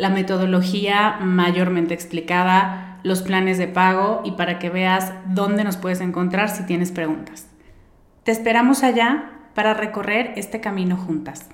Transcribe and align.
la 0.00 0.08
metodología 0.08 1.18
mayormente 1.20 1.92
explicada, 1.92 2.98
los 3.02 3.20
planes 3.20 3.58
de 3.58 3.68
pago 3.68 4.22
y 4.24 4.32
para 4.32 4.58
que 4.58 4.70
veas 4.70 5.12
dónde 5.26 5.62
nos 5.62 5.76
puedes 5.76 6.00
encontrar 6.00 6.48
si 6.48 6.64
tienes 6.64 6.90
preguntas. 6.90 7.48
Te 8.24 8.32
esperamos 8.32 8.82
allá 8.82 9.30
para 9.54 9.74
recorrer 9.74 10.32
este 10.36 10.60
camino 10.60 10.96
juntas. 10.96 11.50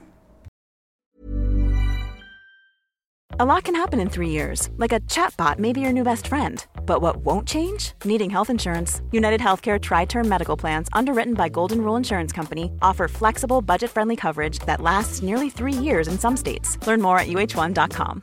A 3.39 3.45
lot 3.45 3.65
can 3.65 3.75
happen 3.75 4.01
in 4.01 4.09
three 4.09 4.31
years, 4.31 4.71
like 4.79 4.93
a 4.93 5.01
chatbot 5.01 5.59
may 5.59 5.73
be 5.73 5.81
your 5.81 5.93
new 5.93 6.05
best 6.05 6.27
friend. 6.27 6.65
But 6.87 7.03
what 7.03 7.19
won't 7.19 7.47
change? 7.47 7.93
Needing 8.05 8.31
health 8.31 8.49
insurance. 8.49 9.03
United 9.11 9.41
Healthcare 9.41 9.79
Tri 9.79 10.07
Term 10.07 10.27
Medical 10.27 10.57
Plans, 10.57 10.89
underwritten 10.95 11.35
by 11.35 11.51
Golden 11.51 11.83
Rule 11.83 11.97
Insurance 11.97 12.33
Company, 12.33 12.71
offer 12.81 13.09
flexible, 13.09 13.61
budget 13.61 13.91
friendly 13.91 14.17
coverage 14.17 14.61
that 14.61 14.81
lasts 14.81 15.21
nearly 15.21 15.51
three 15.51 15.75
years 15.75 16.09
in 16.09 16.19
some 16.19 16.37
states. 16.37 16.79
Learn 16.87 17.03
more 17.03 17.19
at 17.19 17.27
uh1.com. 17.27 18.23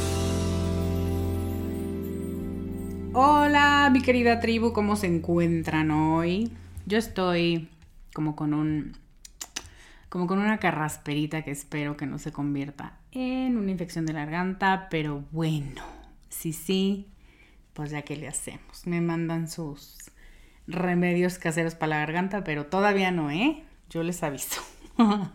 Hola, 3.13 3.89
mi 3.91 4.01
querida 4.01 4.39
tribu, 4.39 4.71
¿cómo 4.71 4.95
se 4.95 5.05
encuentran 5.05 5.91
hoy? 5.91 6.49
Yo 6.85 6.97
estoy 6.97 7.67
como 8.13 8.37
con 8.37 8.53
un 8.53 8.93
como 10.07 10.27
con 10.27 10.39
una 10.39 10.59
carrasperita 10.59 11.41
que 11.41 11.51
espero 11.51 11.97
que 11.97 12.05
no 12.05 12.19
se 12.19 12.31
convierta 12.31 12.97
en 13.11 13.57
una 13.57 13.69
infección 13.69 14.05
de 14.05 14.13
garganta, 14.13 14.87
pero 14.89 15.25
bueno, 15.31 15.83
sí, 16.29 16.53
sí, 16.53 17.09
pues 17.73 17.91
ya 17.91 18.03
que 18.03 18.15
le 18.15 18.29
hacemos. 18.29 18.87
Me 18.87 19.01
mandan 19.01 19.49
sus 19.49 20.09
remedios 20.65 21.37
caseros 21.37 21.75
para 21.75 21.89
la 21.89 21.99
garganta, 21.99 22.45
pero 22.45 22.67
todavía 22.67 23.11
no, 23.11 23.29
¿eh? 23.29 23.65
Yo 23.89 24.03
les 24.03 24.23
aviso. 24.23 24.61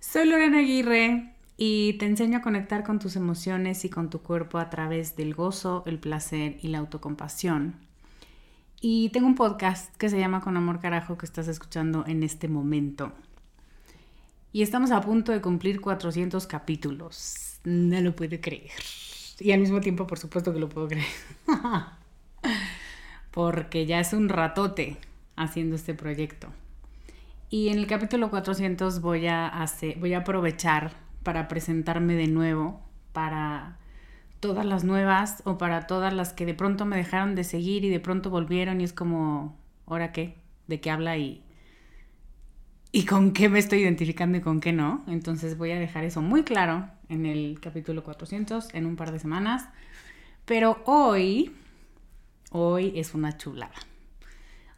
Soy 0.00 0.26
Lorena 0.26 0.60
Aguirre 0.60 1.35
y 1.56 1.94
te 1.94 2.06
enseño 2.06 2.38
a 2.38 2.42
conectar 2.42 2.84
con 2.84 2.98
tus 2.98 3.16
emociones 3.16 3.84
y 3.84 3.90
con 3.90 4.10
tu 4.10 4.20
cuerpo 4.20 4.58
a 4.58 4.68
través 4.68 5.16
del 5.16 5.34
gozo, 5.34 5.82
el 5.86 5.98
placer 5.98 6.58
y 6.60 6.68
la 6.68 6.78
autocompasión. 6.78 7.76
Y 8.80 9.08
tengo 9.08 9.26
un 9.26 9.34
podcast 9.34 9.94
que 9.96 10.10
se 10.10 10.18
llama 10.18 10.42
Con 10.42 10.56
Amor 10.56 10.80
Carajo 10.80 11.16
que 11.16 11.24
estás 11.24 11.48
escuchando 11.48 12.04
en 12.06 12.22
este 12.22 12.48
momento. 12.48 13.12
Y 14.52 14.62
estamos 14.62 14.90
a 14.90 15.00
punto 15.00 15.32
de 15.32 15.40
cumplir 15.40 15.80
400 15.80 16.46
capítulos. 16.46 17.58
No 17.64 18.00
lo 18.00 18.14
puedo 18.14 18.38
creer. 18.40 18.70
Y 19.40 19.52
al 19.52 19.60
mismo 19.60 19.80
tiempo, 19.80 20.06
por 20.06 20.18
supuesto 20.18 20.52
que 20.52 20.60
lo 20.60 20.68
puedo 20.68 20.88
creer. 20.88 21.06
Porque 23.30 23.86
ya 23.86 24.00
es 24.00 24.12
un 24.12 24.28
ratote 24.28 24.98
haciendo 25.36 25.76
este 25.76 25.94
proyecto. 25.94 26.48
Y 27.48 27.68
en 27.68 27.78
el 27.78 27.86
capítulo 27.86 28.30
400 28.30 29.00
voy 29.00 29.26
a, 29.26 29.46
hacer, 29.48 29.98
voy 29.98 30.14
a 30.14 30.18
aprovechar 30.18 31.05
para 31.26 31.48
presentarme 31.48 32.14
de 32.14 32.28
nuevo, 32.28 32.80
para 33.12 33.78
todas 34.38 34.64
las 34.64 34.84
nuevas 34.84 35.42
o 35.44 35.58
para 35.58 35.88
todas 35.88 36.14
las 36.14 36.32
que 36.32 36.46
de 36.46 36.54
pronto 36.54 36.86
me 36.86 36.96
dejaron 36.96 37.34
de 37.34 37.42
seguir 37.42 37.84
y 37.84 37.88
de 37.88 37.98
pronto 37.98 38.30
volvieron 38.30 38.80
y 38.80 38.84
es 38.84 38.92
como, 38.92 39.58
¿ahora 39.86 40.12
qué? 40.12 40.36
¿De 40.68 40.80
qué 40.80 40.88
habla 40.88 41.16
y, 41.16 41.42
y 42.92 43.06
con 43.06 43.32
qué 43.32 43.48
me 43.48 43.58
estoy 43.58 43.80
identificando 43.80 44.38
y 44.38 44.40
con 44.40 44.60
qué 44.60 44.72
no? 44.72 45.02
Entonces 45.08 45.58
voy 45.58 45.72
a 45.72 45.80
dejar 45.80 46.04
eso 46.04 46.22
muy 46.22 46.44
claro 46.44 46.88
en 47.08 47.26
el 47.26 47.58
capítulo 47.58 48.04
400 48.04 48.72
en 48.72 48.86
un 48.86 48.94
par 48.94 49.10
de 49.10 49.18
semanas. 49.18 49.68
Pero 50.44 50.80
hoy, 50.84 51.56
hoy 52.52 52.92
es 52.94 53.14
una 53.14 53.36
chulada. 53.36 53.74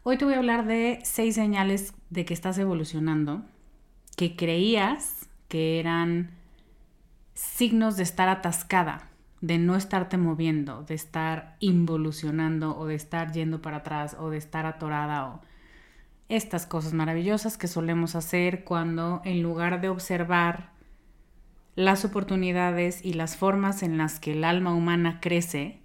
Hoy 0.01 0.17
te 0.17 0.25
voy 0.25 0.33
a 0.33 0.39
hablar 0.39 0.65
de 0.65 0.99
seis 1.03 1.35
señales 1.35 1.93
de 2.09 2.25
que 2.25 2.33
estás 2.33 2.57
evolucionando, 2.57 3.43
que 4.17 4.35
creías 4.35 5.29
que 5.47 5.79
eran 5.79 6.38
signos 7.39 7.95
de 7.95 8.03
estar 8.03 8.27
atascada, 8.27 9.07
de 9.39 9.57
no 9.57 9.77
estarte 9.77 10.17
moviendo, 10.17 10.83
de 10.83 10.93
estar 10.93 11.55
involucionando 11.61 12.77
o 12.77 12.85
de 12.85 12.95
estar 12.95 13.31
yendo 13.31 13.61
para 13.61 13.77
atrás 13.77 14.17
o 14.19 14.29
de 14.29 14.37
estar 14.37 14.65
atorada 14.65 15.25
o 15.27 15.41
estas 16.27 16.65
cosas 16.65 16.91
maravillosas 16.93 17.57
que 17.57 17.69
solemos 17.69 18.15
hacer 18.15 18.65
cuando 18.65 19.21
en 19.23 19.41
lugar 19.41 19.79
de 19.79 19.87
observar 19.87 20.71
las 21.75 22.03
oportunidades 22.03 23.05
y 23.05 23.13
las 23.13 23.37
formas 23.37 23.83
en 23.83 23.97
las 23.97 24.19
que 24.19 24.33
el 24.33 24.43
alma 24.43 24.75
humana 24.75 25.19
crece, 25.21 25.79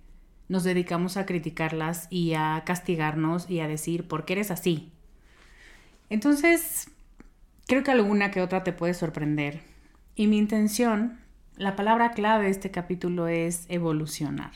nos 0.48 0.64
dedicamos 0.64 1.16
a 1.16 1.24
criticarlas 1.24 2.08
y 2.10 2.34
a 2.34 2.60
castigarnos 2.66 3.48
y 3.48 3.60
a 3.60 3.68
decir, 3.68 4.08
¿por 4.08 4.24
qué 4.24 4.32
eres 4.32 4.50
así? 4.50 4.90
Entonces, 6.10 6.90
creo 7.68 7.84
que 7.84 7.92
alguna 7.92 8.32
que 8.32 8.42
otra 8.42 8.64
te 8.64 8.72
puede 8.72 8.92
sorprender. 8.92 9.62
Y 10.16 10.26
mi 10.26 10.36
intención 10.36 11.23
la 11.56 11.76
palabra 11.76 12.12
clave 12.12 12.44
de 12.44 12.50
este 12.50 12.70
capítulo 12.70 13.28
es 13.28 13.66
evolucionar. 13.68 14.52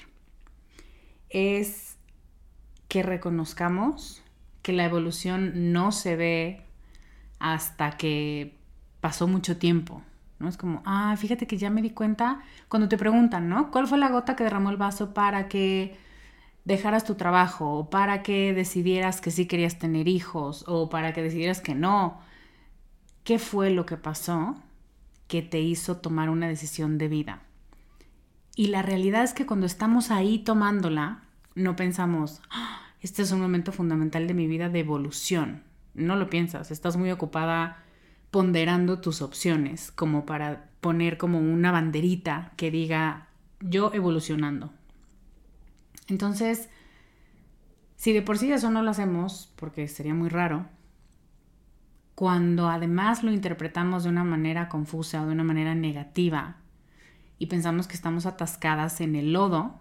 Es 1.30 1.96
que 2.88 3.02
reconozcamos 3.02 4.22
que 4.62 4.72
la 4.72 4.84
evolución 4.84 5.72
no 5.72 5.92
se 5.92 6.16
ve 6.16 6.62
hasta 7.38 7.96
que 7.96 8.56
pasó 9.00 9.28
mucho 9.28 9.58
tiempo. 9.58 10.02
¿no? 10.38 10.48
Es 10.48 10.56
como, 10.56 10.82
ah, 10.84 11.14
fíjate 11.16 11.46
que 11.46 11.58
ya 11.58 11.70
me 11.70 11.82
di 11.82 11.90
cuenta 11.90 12.40
cuando 12.68 12.88
te 12.88 12.96
preguntan, 12.98 13.48
¿no? 13.48 13.70
¿Cuál 13.70 13.86
fue 13.86 13.98
la 13.98 14.08
gota 14.08 14.36
que 14.36 14.44
derramó 14.44 14.70
el 14.70 14.76
vaso 14.76 15.14
para 15.14 15.48
que 15.48 15.96
dejaras 16.64 17.04
tu 17.04 17.14
trabajo 17.14 17.78
o 17.78 17.90
para 17.90 18.22
que 18.22 18.52
decidieras 18.52 19.20
que 19.20 19.30
sí 19.30 19.46
querías 19.46 19.78
tener 19.78 20.08
hijos 20.08 20.64
o 20.66 20.88
para 20.88 21.12
que 21.12 21.22
decidieras 21.22 21.60
que 21.60 21.74
no? 21.74 22.20
¿Qué 23.24 23.38
fue 23.38 23.70
lo 23.70 23.86
que 23.86 23.96
pasó? 23.96 24.56
Que 25.28 25.42
te 25.42 25.60
hizo 25.60 25.98
tomar 25.98 26.30
una 26.30 26.48
decisión 26.48 26.98
de 26.98 27.08
vida. 27.08 27.42
Y 28.56 28.68
la 28.68 28.82
realidad 28.82 29.22
es 29.22 29.34
que 29.34 29.46
cuando 29.46 29.66
estamos 29.66 30.10
ahí 30.10 30.40
tomándola, 30.40 31.22
no 31.54 31.76
pensamos, 31.76 32.40
ah, 32.50 32.80
este 33.00 33.22
es 33.22 33.30
un 33.30 33.40
momento 33.40 33.70
fundamental 33.70 34.26
de 34.26 34.34
mi 34.34 34.46
vida 34.46 34.68
de 34.68 34.80
evolución. 34.80 35.62
no 35.94 36.16
lo 36.16 36.30
piensas, 36.30 36.70
estás 36.70 36.96
muy 36.96 37.10
ocupada 37.10 37.82
ponderando 38.30 39.00
tus 39.00 39.20
opciones 39.20 39.90
como 39.90 40.26
para 40.26 40.70
poner 40.80 41.18
como 41.18 41.38
una 41.40 41.72
banderita 41.72 42.52
que 42.56 42.70
diga 42.70 43.28
yo 43.60 43.92
evolucionando. 43.94 44.72
Entonces, 46.06 46.68
si 47.96 48.12
de 48.12 48.22
por 48.22 48.38
sí 48.38 48.52
eso 48.52 48.70
no 48.70 48.82
lo 48.82 48.90
hacemos, 48.90 49.52
porque 49.56 49.88
sería 49.88 50.14
muy 50.14 50.28
raro, 50.28 50.66
cuando 52.18 52.68
además 52.68 53.22
lo 53.22 53.30
interpretamos 53.30 54.02
de 54.02 54.08
una 54.08 54.24
manera 54.24 54.68
confusa 54.68 55.22
o 55.22 55.26
de 55.26 55.30
una 55.30 55.44
manera 55.44 55.76
negativa 55.76 56.56
y 57.38 57.46
pensamos 57.46 57.86
que 57.86 57.94
estamos 57.94 58.26
atascadas 58.26 59.00
en 59.00 59.14
el 59.14 59.32
lodo, 59.32 59.80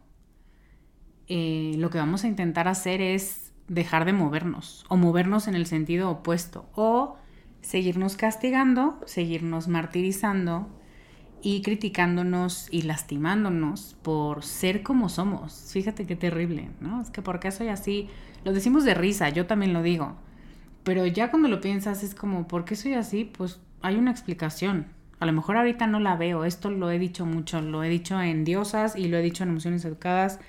eh, 1.28 1.74
lo 1.80 1.90
que 1.90 1.98
vamos 1.98 2.24
a 2.24 2.28
intentar 2.28 2.68
hacer 2.68 3.02
es 3.02 3.54
dejar 3.68 4.06
de 4.06 4.14
movernos 4.14 4.86
o 4.88 4.98
movernos 4.98 5.48
en 5.48 5.56
el 5.56 5.66
sentido 5.66 6.12
opuesto 6.12 6.70
o 6.76 7.18
seguirnos 7.62 8.18
castigando, 8.18 9.00
seguirnos 9.08 9.68
martirizando 9.68 10.70
y 11.42 11.64
criticándonos 11.64 12.68
y 12.70 12.84
lastimándonos 12.84 13.98
por 14.04 14.44
ser 14.44 14.84
como 14.84 15.10
somos. 15.10 15.72
Fíjate 15.74 16.06
qué 16.06 16.16
terrible, 16.16 16.70
¿no? 16.82 17.02
Es 17.02 17.10
que 17.10 17.24
por 17.24 17.40
qué 17.40 17.50
soy 17.50 17.70
así. 17.70 18.10
Lo 18.44 18.54
decimos 18.54 18.86
de 18.86 18.94
risa, 18.94 19.30
yo 19.30 19.48
también 19.48 19.74
lo 19.74 19.82
digo. 19.82 20.18
Pero 20.88 21.06
ya 21.06 21.30
cuando 21.30 21.50
lo 21.50 21.60
piensas 21.60 22.02
es 22.02 22.16
como, 22.16 22.48
¿por 22.48 22.64
qué 22.64 22.78
soy 22.78 22.94
así? 22.94 23.26
Pues 23.26 23.60
hay 23.82 23.98
una 23.98 24.10
explicación. 24.10 24.86
A 25.20 25.26
lo 25.26 25.34
mejor 25.34 25.58
ahorita 25.58 25.86
no 25.86 26.00
la 26.00 26.16
veo. 26.16 26.46
Esto 26.46 26.72
lo 26.72 26.90
he 26.90 26.98
dicho 26.98 27.26
mucho. 27.26 27.60
Lo 27.60 27.84
he 27.84 27.90
dicho 27.90 28.22
en 28.22 28.46
Diosas 28.46 28.96
y 28.96 29.10
lo 29.10 29.18
he 29.18 29.22
dicho 29.22 29.44
en 29.44 29.50
Emociones 29.50 29.84
Educadas. 29.84 30.40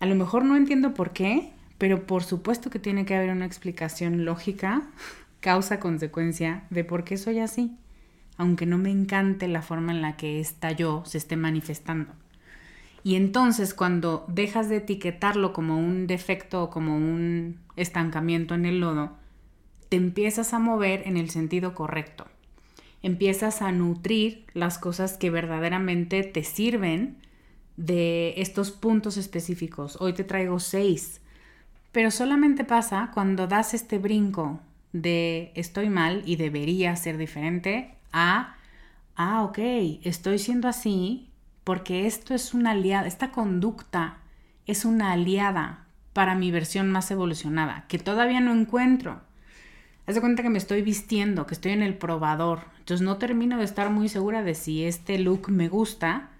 A 0.00 0.06
lo 0.06 0.14
mejor 0.14 0.46
no 0.46 0.56
entiendo 0.56 0.94
por 0.94 1.12
qué, 1.12 1.52
pero 1.76 2.06
por 2.06 2.24
supuesto 2.24 2.70
que 2.70 2.78
tiene 2.78 3.04
que 3.04 3.14
haber 3.14 3.28
una 3.28 3.44
explicación 3.44 4.24
lógica, 4.24 4.84
causa-consecuencia, 5.40 6.64
de 6.70 6.84
por 6.84 7.04
qué 7.04 7.18
soy 7.18 7.40
así 7.40 7.76
aunque 8.36 8.66
no 8.66 8.78
me 8.78 8.90
encante 8.90 9.48
la 9.48 9.62
forma 9.62 9.92
en 9.92 10.02
la 10.02 10.16
que 10.16 10.40
esta 10.40 10.72
yo 10.72 11.04
se 11.06 11.18
esté 11.18 11.36
manifestando. 11.36 12.12
Y 13.04 13.16
entonces 13.16 13.74
cuando 13.74 14.24
dejas 14.28 14.70
de 14.70 14.78
etiquetarlo 14.78 15.52
como 15.52 15.78
un 15.78 16.06
defecto 16.06 16.64
o 16.64 16.70
como 16.70 16.96
un 16.96 17.60
estancamiento 17.76 18.54
en 18.54 18.64
el 18.64 18.80
lodo, 18.80 19.12
te 19.90 19.98
empiezas 19.98 20.54
a 20.54 20.58
mover 20.58 21.02
en 21.06 21.18
el 21.18 21.28
sentido 21.28 21.74
correcto. 21.74 22.26
Empiezas 23.02 23.60
a 23.60 23.72
nutrir 23.72 24.46
las 24.54 24.78
cosas 24.78 25.18
que 25.18 25.28
verdaderamente 25.28 26.22
te 26.22 26.42
sirven 26.42 27.18
de 27.76 28.32
estos 28.38 28.70
puntos 28.70 29.18
específicos. 29.18 29.98
Hoy 30.00 30.14
te 30.14 30.24
traigo 30.24 30.58
seis, 30.58 31.20
pero 31.92 32.10
solamente 32.10 32.64
pasa 32.64 33.10
cuando 33.12 33.46
das 33.46 33.74
este 33.74 33.98
brinco 33.98 34.60
de 34.94 35.52
estoy 35.56 35.90
mal 35.90 36.22
y 36.24 36.36
debería 36.36 36.96
ser 36.96 37.18
diferente 37.18 37.94
a, 38.12 38.56
ah, 39.14 39.42
ok, 39.42 39.58
estoy 40.04 40.38
siendo 40.38 40.68
así 40.68 41.28
porque 41.64 42.06
esto 42.06 42.34
es 42.34 42.54
una 42.54 42.72
aliada, 42.72 43.06
esta 43.06 43.30
conducta 43.30 44.18
es 44.66 44.84
una 44.84 45.12
aliada 45.12 45.86
para 46.12 46.34
mi 46.34 46.50
versión 46.50 46.90
más 46.90 47.10
evolucionada, 47.10 47.86
que 47.88 47.98
todavía 47.98 48.40
no 48.40 48.52
encuentro. 48.52 49.20
Haz 50.06 50.14
de 50.14 50.20
cuenta 50.20 50.42
que 50.42 50.50
me 50.50 50.58
estoy 50.58 50.82
vistiendo, 50.82 51.46
que 51.46 51.54
estoy 51.54 51.72
en 51.72 51.82
el 51.82 51.96
probador. 51.96 52.60
Entonces 52.78 53.04
no 53.04 53.16
termino 53.16 53.56
de 53.58 53.64
estar 53.64 53.88
muy 53.90 54.08
segura 54.10 54.42
de 54.42 54.54
si 54.54 54.84
este 54.84 55.18
look 55.18 55.48
me 55.48 55.68
gusta. 55.68 56.30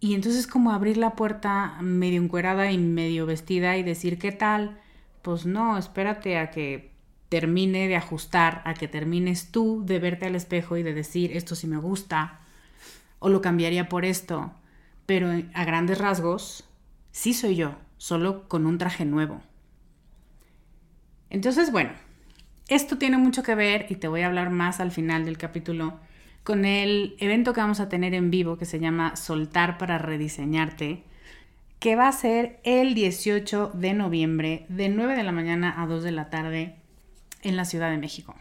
Y 0.00 0.14
entonces 0.14 0.48
como 0.48 0.72
abrir 0.72 0.96
la 0.96 1.14
puerta 1.14 1.78
medio 1.80 2.20
encuerada 2.20 2.72
y 2.72 2.78
medio 2.78 3.24
vestida 3.24 3.76
y 3.76 3.84
decir, 3.84 4.18
¿qué 4.18 4.32
tal? 4.32 4.78
Pues 5.22 5.46
no, 5.46 5.78
espérate 5.78 6.36
a 6.36 6.50
que 6.50 6.92
termine 7.28 7.88
de 7.88 7.96
ajustar, 7.96 8.62
a 8.64 8.74
que 8.74 8.88
termines 8.88 9.50
tú 9.52 9.82
de 9.86 10.00
verte 10.00 10.26
al 10.26 10.34
espejo 10.34 10.76
y 10.76 10.82
de 10.82 10.92
decir, 10.92 11.36
esto 11.36 11.54
sí 11.54 11.66
me 11.66 11.78
gusta, 11.78 12.40
o 13.24 13.30
lo 13.30 13.40
cambiaría 13.40 13.88
por 13.88 14.04
esto, 14.04 14.52
pero 15.06 15.30
a 15.54 15.64
grandes 15.64 15.96
rasgos, 15.96 16.68
sí 17.10 17.32
soy 17.32 17.56
yo, 17.56 17.74
solo 17.96 18.46
con 18.48 18.66
un 18.66 18.76
traje 18.76 19.06
nuevo. 19.06 19.40
Entonces, 21.30 21.72
bueno, 21.72 21.92
esto 22.68 22.98
tiene 22.98 23.16
mucho 23.16 23.42
que 23.42 23.54
ver, 23.54 23.86
y 23.88 23.94
te 23.94 24.08
voy 24.08 24.20
a 24.20 24.26
hablar 24.26 24.50
más 24.50 24.78
al 24.78 24.90
final 24.90 25.24
del 25.24 25.38
capítulo, 25.38 25.98
con 26.42 26.66
el 26.66 27.16
evento 27.18 27.54
que 27.54 27.62
vamos 27.62 27.80
a 27.80 27.88
tener 27.88 28.12
en 28.12 28.30
vivo 28.30 28.58
que 28.58 28.66
se 28.66 28.78
llama 28.78 29.16
Soltar 29.16 29.78
para 29.78 29.96
rediseñarte, 29.96 31.02
que 31.78 31.96
va 31.96 32.08
a 32.08 32.12
ser 32.12 32.60
el 32.62 32.92
18 32.92 33.70
de 33.72 33.94
noviembre 33.94 34.66
de 34.68 34.90
9 34.90 35.16
de 35.16 35.22
la 35.22 35.32
mañana 35.32 35.82
a 35.82 35.86
2 35.86 36.02
de 36.02 36.12
la 36.12 36.28
tarde 36.28 36.76
en 37.40 37.56
la 37.56 37.64
Ciudad 37.64 37.90
de 37.90 37.96
México. 37.96 38.34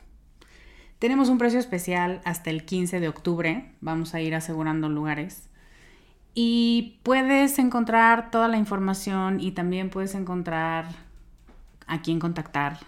Tenemos 1.03 1.27
un 1.27 1.38
precio 1.38 1.59
especial 1.59 2.21
hasta 2.23 2.50
el 2.50 2.63
15 2.63 3.01
de 3.01 3.09
octubre, 3.09 3.73
vamos 3.81 4.15
a 4.15 4.21
ir 4.21 4.35
asegurando 4.35 4.88
lugares. 4.88 5.50
Y 6.33 7.01
puedes 7.03 7.59
encontrar 7.59 8.31
toda 8.31 8.47
la 8.47 8.55
información 8.55 9.41
y 9.41 9.51
también 9.51 9.89
puedes 9.89 10.15
encontrar 10.15 10.85
a 11.88 12.01
quién 12.01 12.19
contactar. 12.19 12.79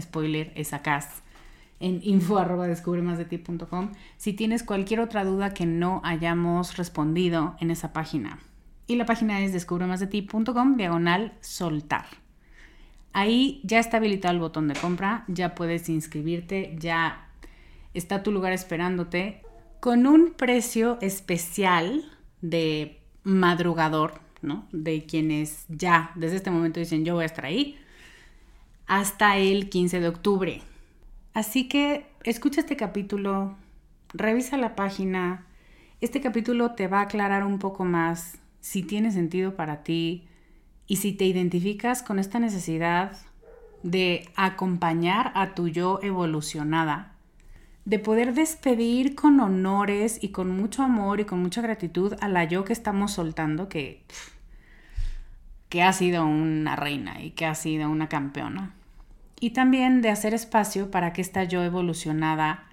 Spoiler, 0.00 0.50
es 0.54 0.72
acá 0.72 1.06
en 1.78 2.00
info 2.04 2.42
Si 4.16 4.32
tienes 4.32 4.62
cualquier 4.62 5.00
otra 5.00 5.24
duda 5.24 5.52
que 5.52 5.66
no 5.66 6.00
hayamos 6.04 6.78
respondido 6.78 7.54
en 7.60 7.70
esa 7.70 7.92
página. 7.92 8.38
Y 8.86 8.96
la 8.96 9.04
página 9.04 9.42
es 9.42 9.52
descubremasdeti.com 9.52 10.78
diagonal 10.78 11.34
soltar. 11.42 12.06
Ahí 13.12 13.60
ya 13.62 13.78
está 13.78 13.98
habilitado 13.98 14.32
el 14.32 14.40
botón 14.40 14.68
de 14.68 14.74
compra, 14.74 15.24
ya 15.28 15.54
puedes 15.54 15.90
inscribirte, 15.90 16.74
ya 16.78 17.27
está 17.94 18.22
tu 18.22 18.32
lugar 18.32 18.52
esperándote 18.52 19.42
con 19.80 20.06
un 20.06 20.32
precio 20.34 20.98
especial 21.00 22.04
de 22.40 23.00
madrugador, 23.22 24.20
¿no? 24.42 24.66
De 24.72 25.04
quienes 25.06 25.64
ya 25.68 26.12
desde 26.14 26.36
este 26.36 26.50
momento 26.50 26.80
dicen 26.80 27.04
yo 27.04 27.14
voy 27.14 27.24
a 27.24 27.26
estar 27.26 27.44
ahí, 27.44 27.78
hasta 28.86 29.36
el 29.36 29.68
15 29.68 30.00
de 30.00 30.08
octubre. 30.08 30.62
Así 31.34 31.68
que 31.68 32.06
escucha 32.24 32.60
este 32.60 32.76
capítulo, 32.76 33.56
revisa 34.12 34.56
la 34.56 34.74
página. 34.74 35.46
Este 36.00 36.20
capítulo 36.20 36.72
te 36.72 36.88
va 36.88 37.00
a 37.00 37.02
aclarar 37.02 37.44
un 37.44 37.58
poco 37.58 37.84
más 37.84 38.38
si 38.60 38.82
tiene 38.82 39.12
sentido 39.12 39.54
para 39.54 39.82
ti, 39.82 40.28
y 40.88 40.96
si 40.96 41.12
te 41.12 41.26
identificas 41.26 42.02
con 42.02 42.18
esta 42.18 42.40
necesidad 42.40 43.12
de 43.82 44.28
acompañar 44.34 45.30
a 45.34 45.54
tu 45.54 45.68
yo 45.68 46.00
evolucionada, 46.02 47.12
de 47.88 47.98
poder 47.98 48.34
despedir 48.34 49.14
con 49.14 49.40
honores 49.40 50.18
y 50.20 50.28
con 50.28 50.50
mucho 50.50 50.82
amor 50.82 51.20
y 51.20 51.24
con 51.24 51.40
mucha 51.40 51.62
gratitud 51.62 52.12
a 52.20 52.28
la 52.28 52.44
yo 52.44 52.62
que 52.62 52.74
estamos 52.74 53.12
soltando, 53.12 53.70
que, 53.70 54.02
que 55.70 55.82
ha 55.82 55.94
sido 55.94 56.26
una 56.26 56.76
reina 56.76 57.22
y 57.22 57.30
que 57.30 57.46
ha 57.46 57.54
sido 57.54 57.88
una 57.88 58.10
campeona. 58.10 58.74
Y 59.40 59.50
también 59.50 60.02
de 60.02 60.10
hacer 60.10 60.34
espacio 60.34 60.90
para 60.90 61.14
que 61.14 61.22
esta 61.22 61.44
yo 61.44 61.62
evolucionada 61.62 62.64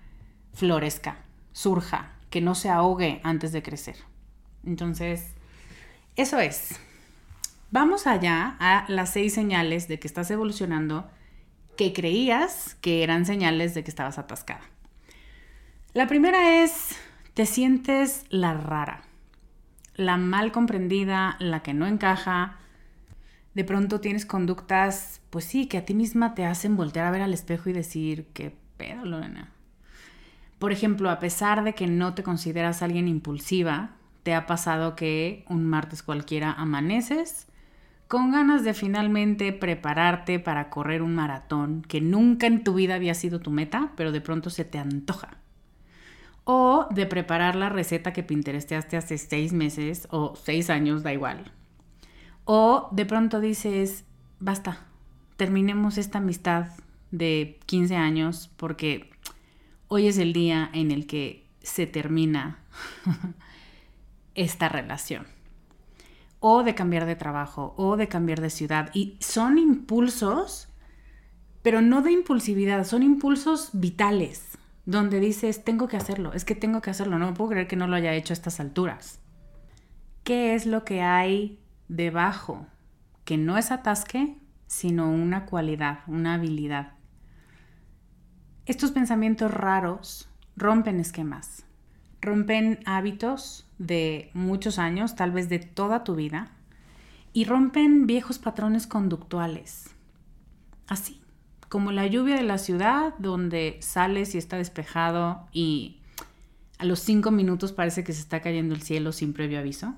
florezca, 0.54 1.20
surja, 1.54 2.12
que 2.30 2.42
no 2.42 2.54
se 2.54 2.70
ahogue 2.70 3.22
antes 3.24 3.54
de 3.54 3.64
crecer. 3.64 3.96
Entonces, 4.66 5.32
eso 6.18 6.40
es. 6.40 6.78
Vamos 7.72 8.06
allá 8.06 8.58
a 8.60 8.84
las 8.90 9.14
seis 9.14 9.34
señales 9.34 9.88
de 9.88 9.98
que 9.98 10.08
estás 10.10 10.30
evolucionando 10.30 11.10
que 11.78 11.94
creías 11.94 12.76
que 12.82 13.02
eran 13.02 13.26
señales 13.26 13.74
de 13.76 13.86
que 13.86 13.92
estabas 13.92 14.18
atascada. 14.18 14.75
La 15.96 16.08
primera 16.08 16.62
es, 16.62 16.98
te 17.36 17.46
sientes 17.46 18.26
la 18.30 18.54
rara, 18.54 19.04
la 19.96 20.18
mal 20.18 20.52
comprendida, 20.52 21.38
la 21.40 21.64
que 21.64 21.74
no 21.74 21.88
encaja. 21.88 22.58
De 23.54 23.64
pronto 23.64 24.02
tienes 24.02 24.26
conductas, 24.26 25.22
pues 25.30 25.46
sí, 25.46 25.68
que 25.68 25.78
a 25.78 25.86
ti 25.86 25.94
misma 25.94 26.36
te 26.36 26.44
hacen 26.44 26.76
voltear 26.76 27.06
a 27.06 27.12
ver 27.12 27.22
al 27.22 27.34
espejo 27.34 27.70
y 27.70 27.74
decir, 27.74 28.28
qué 28.34 28.54
pedo, 28.76 29.06
Lorena. 29.06 29.54
Por 30.60 30.74
ejemplo, 30.74 31.10
a 31.10 31.20
pesar 31.20 31.64
de 31.64 31.76
que 31.76 31.88
no 31.88 32.14
te 32.14 32.24
consideras 32.24 32.82
alguien 32.82 33.08
impulsiva, 33.08 33.92
te 34.24 34.34
ha 34.34 34.48
pasado 34.48 34.98
que 34.98 35.46
un 35.48 35.64
martes 35.64 36.04
cualquiera 36.04 36.52
amaneces 36.52 37.48
con 38.10 38.32
ganas 38.32 38.66
de 38.66 38.74
finalmente 38.74 39.54
prepararte 39.54 40.40
para 40.42 40.70
correr 40.70 41.02
un 41.02 41.16
maratón 41.16 41.84
que 41.88 42.02
nunca 42.02 42.48
en 42.48 42.66
tu 42.66 42.74
vida 42.74 42.96
había 42.96 43.14
sido 43.14 43.40
tu 43.40 43.50
meta, 43.50 43.94
pero 43.96 44.12
de 44.12 44.20
pronto 44.20 44.50
se 44.50 44.66
te 44.66 44.78
antoja. 44.78 45.38
O 46.46 46.88
de 46.92 47.06
preparar 47.06 47.56
la 47.56 47.70
receta 47.70 48.14
que 48.14 48.24
pinteresteaste 48.24 48.96
hace 48.98 49.18
seis 49.18 49.52
meses 49.52 50.08
o 50.12 50.36
seis 50.36 50.70
años, 50.70 51.04
da 51.04 51.12
igual. 51.12 51.52
O 52.46 52.88
de 52.92 53.06
pronto 53.06 53.40
dices, 53.40 54.06
basta, 54.40 54.86
terminemos 55.36 55.98
esta 55.98 56.20
amistad 56.20 56.68
de 57.12 57.60
15 57.66 57.96
años 57.96 58.52
porque 58.56 59.10
hoy 59.88 60.08
es 60.08 60.18
el 60.18 60.32
día 60.34 60.70
en 60.74 60.92
el 60.92 61.08
que 61.08 61.46
se 61.62 61.88
termina 61.88 62.60
esta 64.36 64.70
relación 64.70 65.26
o 66.40 66.64
de 66.64 66.76
cambiar 66.76 67.06
de 67.06 67.16
trabajo 67.16 67.74
o 67.78 67.98
de 67.98 68.08
cambiar 68.08 68.40
de 68.40 68.52
ciudad. 68.52 68.92
Y 68.94 69.18
son 69.20 69.58
impulsos 69.58 70.70
pero 71.66 71.82
no 71.82 72.04
de 72.04 72.12
impulsividad, 72.12 72.86
son 72.86 73.02
impulsos 73.02 73.72
vitales, 73.74 74.55
donde 74.86 75.20
dices, 75.20 75.64
tengo 75.64 75.88
que 75.88 75.98
hacerlo, 75.98 76.34
es 76.34 76.46
que 76.46 76.56
tengo 76.56 76.82
que 76.82 76.92
hacerlo, 76.92 77.18
no 77.18 77.34
puedo 77.34 77.52
creer 77.52 77.68
que 77.68 77.76
no 77.76 77.88
lo 77.88 77.96
haya 77.96 78.14
hecho 78.14 78.34
a 78.34 78.36
estas 78.36 78.60
alturas. 78.60 79.20
¿Qué 80.24 80.56
es 80.56 80.66
lo 80.66 80.86
que 80.86 81.02
hay 81.02 81.60
debajo? 81.88 82.68
Que 83.26 83.38
no 83.38 83.58
es 83.58 83.72
atasque, 83.72 84.38
sino 84.68 85.10
una 85.10 85.46
cualidad, 85.46 86.00
una 86.08 86.36
habilidad. 86.36 86.94
Estos 88.66 88.92
pensamientos 88.92 89.52
raros 89.52 90.30
rompen 90.56 91.00
esquemas, 91.00 91.66
rompen 92.22 92.80
hábitos 92.86 93.68
de 93.78 94.32
muchos 94.34 94.80
años, 94.80 95.16
tal 95.16 95.32
vez 95.32 95.50
de 95.50 95.60
toda 95.60 96.04
tu 96.04 96.16
vida, 96.16 96.52
y 97.34 97.46
rompen 97.46 98.08
viejos 98.08 98.40
patrones 98.40 98.88
conductuales. 98.88 99.94
Así, 100.88 101.22
como 101.70 101.92
la 101.92 102.08
lluvia 102.08 102.36
de 102.36 102.44
la 102.44 102.58
ciudad, 102.58 103.14
donde 103.18 103.78
sales 103.82 104.36
y 104.36 104.38
está 104.38 104.58
despejado 104.58 105.48
y 105.52 106.00
a 106.78 106.86
los 106.86 107.00
cinco 107.00 107.32
minutos 107.32 107.72
parece 107.72 108.04
que 108.04 108.14
se 108.14 108.22
está 108.22 108.42
cayendo 108.42 108.76
el 108.76 108.82
cielo 108.82 109.12
sin 109.12 109.34
previo 109.34 109.60
aviso. 109.60 109.96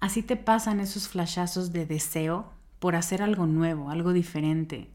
Así 0.00 0.22
te 0.22 0.36
pasan 0.36 0.80
esos 0.80 1.08
flashazos 1.08 1.72
de 1.72 1.86
deseo 1.86 2.52
por 2.78 2.96
hacer 2.96 3.22
algo 3.22 3.46
nuevo, 3.46 3.90
algo 3.90 4.12
diferente, 4.12 4.90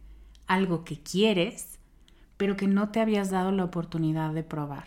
algo 0.48 0.84
que 0.84 1.00
quieres, 1.02 1.80
pero 2.38 2.56
que 2.56 2.68
no 2.68 2.90
te 2.90 3.02
habías 3.02 3.32
dado 3.32 3.52
la 3.52 3.64
oportunidad 3.64 4.34
de 4.34 4.44
probar. 4.44 4.86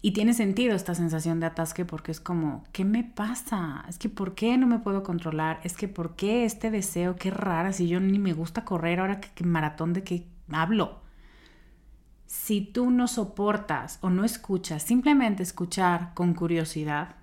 Y 0.00 0.12
tiene 0.12 0.32
sentido 0.32 0.76
esta 0.76 0.94
sensación 0.94 1.40
de 1.40 1.46
atasque 1.46 1.84
porque 1.84 2.12
es 2.12 2.20
como, 2.20 2.64
¿qué 2.72 2.84
me 2.84 3.02
pasa? 3.02 3.84
Es 3.88 3.98
que 3.98 4.08
¿por 4.08 4.34
qué 4.36 4.56
no 4.56 4.68
me 4.68 4.78
puedo 4.78 5.02
controlar? 5.02 5.58
Es 5.64 5.76
que 5.76 5.88
¿por 5.88 6.14
qué 6.14 6.44
este 6.44 6.70
deseo? 6.70 7.16
Qué 7.16 7.30
rara, 7.30 7.72
si 7.72 7.88
yo 7.88 7.98
ni 7.98 8.18
me 8.20 8.32
gusta 8.32 8.64
correr, 8.64 9.00
ahora 9.00 9.20
que, 9.20 9.44
maratón 9.44 9.92
de 9.92 10.04
qué 10.04 10.26
hablo. 10.52 11.00
Si 12.26 12.60
tú 12.60 12.90
no 12.90 13.08
soportas 13.08 13.98
o 14.00 14.10
no 14.10 14.24
escuchas, 14.24 14.84
simplemente 14.84 15.42
escuchar 15.42 16.14
con 16.14 16.34
curiosidad, 16.34 17.16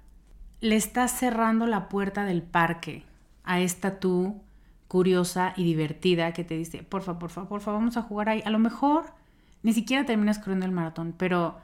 le 0.60 0.76
estás 0.76 1.12
cerrando 1.12 1.68
la 1.68 1.88
puerta 1.88 2.26
del 2.26 2.42
parque 2.44 3.06
a 3.44 3.62
esta 3.62 4.00
tú 4.00 4.42
curiosa 4.90 5.54
y 5.56 5.64
divertida 5.64 6.34
que 6.34 6.44
te 6.44 6.58
dice, 6.58 6.84
por 6.84 7.04
favor, 7.04 7.20
por 7.20 7.30
favor, 7.30 7.50
por 7.50 7.62
favor, 7.62 7.80
vamos 7.80 7.98
a 7.98 8.02
jugar 8.02 8.30
ahí. 8.30 8.42
A 8.46 8.50
lo 8.50 8.60
mejor 8.60 9.14
ni 9.64 9.72
siquiera 9.74 10.06
terminas 10.06 10.40
corriendo 10.40 10.66
el 10.66 10.72
maratón, 10.72 11.14
pero 11.18 11.58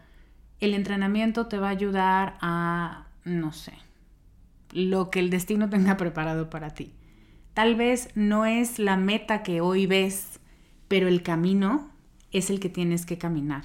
el 0.61 0.75
entrenamiento 0.75 1.47
te 1.47 1.57
va 1.57 1.67
a 1.67 1.71
ayudar 1.71 2.37
a, 2.39 3.07
no 3.25 3.51
sé, 3.51 3.73
lo 4.71 5.09
que 5.09 5.19
el 5.19 5.29
destino 5.29 5.69
tenga 5.69 5.97
preparado 5.97 6.49
para 6.49 6.69
ti. 6.69 6.93
Tal 7.53 7.75
vez 7.75 8.09
no 8.15 8.45
es 8.45 8.79
la 8.79 8.95
meta 8.95 9.43
que 9.43 9.59
hoy 9.59 9.87
ves, 9.87 10.39
pero 10.87 11.07
el 11.07 11.23
camino 11.23 11.89
es 12.31 12.49
el 12.49 12.59
que 12.59 12.69
tienes 12.69 13.05
que 13.05 13.17
caminar, 13.17 13.63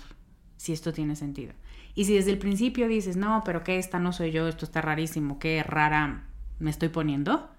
si 0.56 0.72
esto 0.72 0.92
tiene 0.92 1.14
sentido. 1.16 1.52
Y 1.94 2.06
si 2.06 2.14
desde 2.14 2.32
el 2.32 2.38
principio 2.38 2.88
dices, 2.88 3.16
no, 3.16 3.42
pero 3.44 3.62
que 3.62 3.78
esta 3.78 3.98
no 4.00 4.12
soy 4.12 4.32
yo, 4.32 4.48
esto 4.48 4.64
está 4.64 4.80
rarísimo, 4.80 5.38
qué 5.38 5.62
rara 5.62 6.24
me 6.58 6.70
estoy 6.70 6.88
poniendo, 6.88 7.50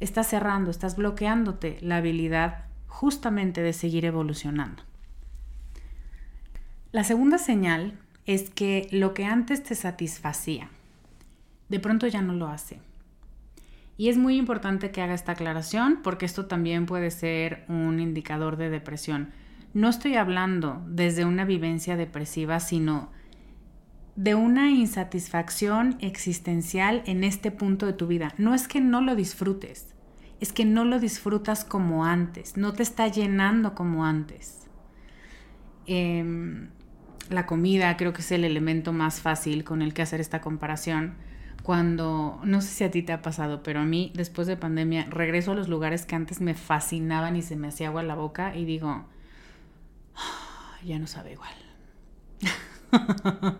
estás 0.00 0.28
cerrando, 0.28 0.70
estás 0.70 0.96
bloqueándote 0.96 1.78
la 1.80 1.98
habilidad 1.98 2.66
justamente 2.88 3.62
de 3.62 3.72
seguir 3.72 4.04
evolucionando. 4.04 4.82
La 6.92 7.02
segunda 7.02 7.38
señal 7.38 7.98
es 8.26 8.50
que 8.50 8.88
lo 8.90 9.14
que 9.14 9.24
antes 9.24 9.62
te 9.62 9.74
satisfacía, 9.74 10.70
de 11.68 11.80
pronto 11.80 12.06
ya 12.06 12.22
no 12.22 12.34
lo 12.34 12.48
hace. 12.48 12.80
Y 13.96 14.08
es 14.08 14.16
muy 14.16 14.36
importante 14.36 14.90
que 14.90 15.02
haga 15.02 15.14
esta 15.14 15.32
aclaración 15.32 16.00
porque 16.02 16.26
esto 16.26 16.46
también 16.46 16.86
puede 16.86 17.10
ser 17.10 17.64
un 17.68 18.00
indicador 18.00 18.56
de 18.56 18.70
depresión. 18.70 19.30
No 19.72 19.88
estoy 19.88 20.16
hablando 20.16 20.82
desde 20.88 21.24
una 21.24 21.44
vivencia 21.44 21.96
depresiva, 21.96 22.60
sino 22.60 23.10
de 24.16 24.34
una 24.34 24.70
insatisfacción 24.70 25.96
existencial 26.00 27.02
en 27.06 27.24
este 27.24 27.50
punto 27.50 27.86
de 27.86 27.92
tu 27.92 28.06
vida. 28.06 28.32
No 28.38 28.54
es 28.54 28.68
que 28.68 28.80
no 28.80 29.00
lo 29.00 29.16
disfrutes, 29.16 29.94
es 30.40 30.52
que 30.52 30.64
no 30.64 30.84
lo 30.84 30.98
disfrutas 30.98 31.64
como 31.64 32.04
antes, 32.04 32.56
no 32.56 32.72
te 32.72 32.82
está 32.82 33.08
llenando 33.08 33.74
como 33.74 34.04
antes. 34.04 34.68
Eh, 35.86 36.68
la 37.30 37.46
comida 37.46 37.96
creo 37.96 38.12
que 38.12 38.22
es 38.22 38.32
el 38.32 38.44
elemento 38.44 38.92
más 38.92 39.20
fácil 39.20 39.64
con 39.64 39.82
el 39.82 39.94
que 39.94 40.02
hacer 40.02 40.20
esta 40.20 40.40
comparación. 40.40 41.14
Cuando, 41.62 42.40
no 42.44 42.60
sé 42.60 42.68
si 42.68 42.84
a 42.84 42.90
ti 42.90 43.02
te 43.02 43.12
ha 43.12 43.22
pasado, 43.22 43.62
pero 43.62 43.80
a 43.80 43.84
mí 43.84 44.12
después 44.14 44.46
de 44.46 44.56
pandemia 44.56 45.06
regreso 45.08 45.52
a 45.52 45.54
los 45.54 45.68
lugares 45.68 46.04
que 46.04 46.14
antes 46.14 46.42
me 46.42 46.54
fascinaban 46.54 47.36
y 47.36 47.42
se 47.42 47.56
me 47.56 47.68
hacía 47.68 47.88
agua 47.88 48.02
la 48.02 48.14
boca 48.14 48.54
y 48.54 48.66
digo, 48.66 49.06
ah, 50.14 50.76
ya 50.84 50.98
no 50.98 51.06
sabe 51.06 51.32
igual. 51.32 51.54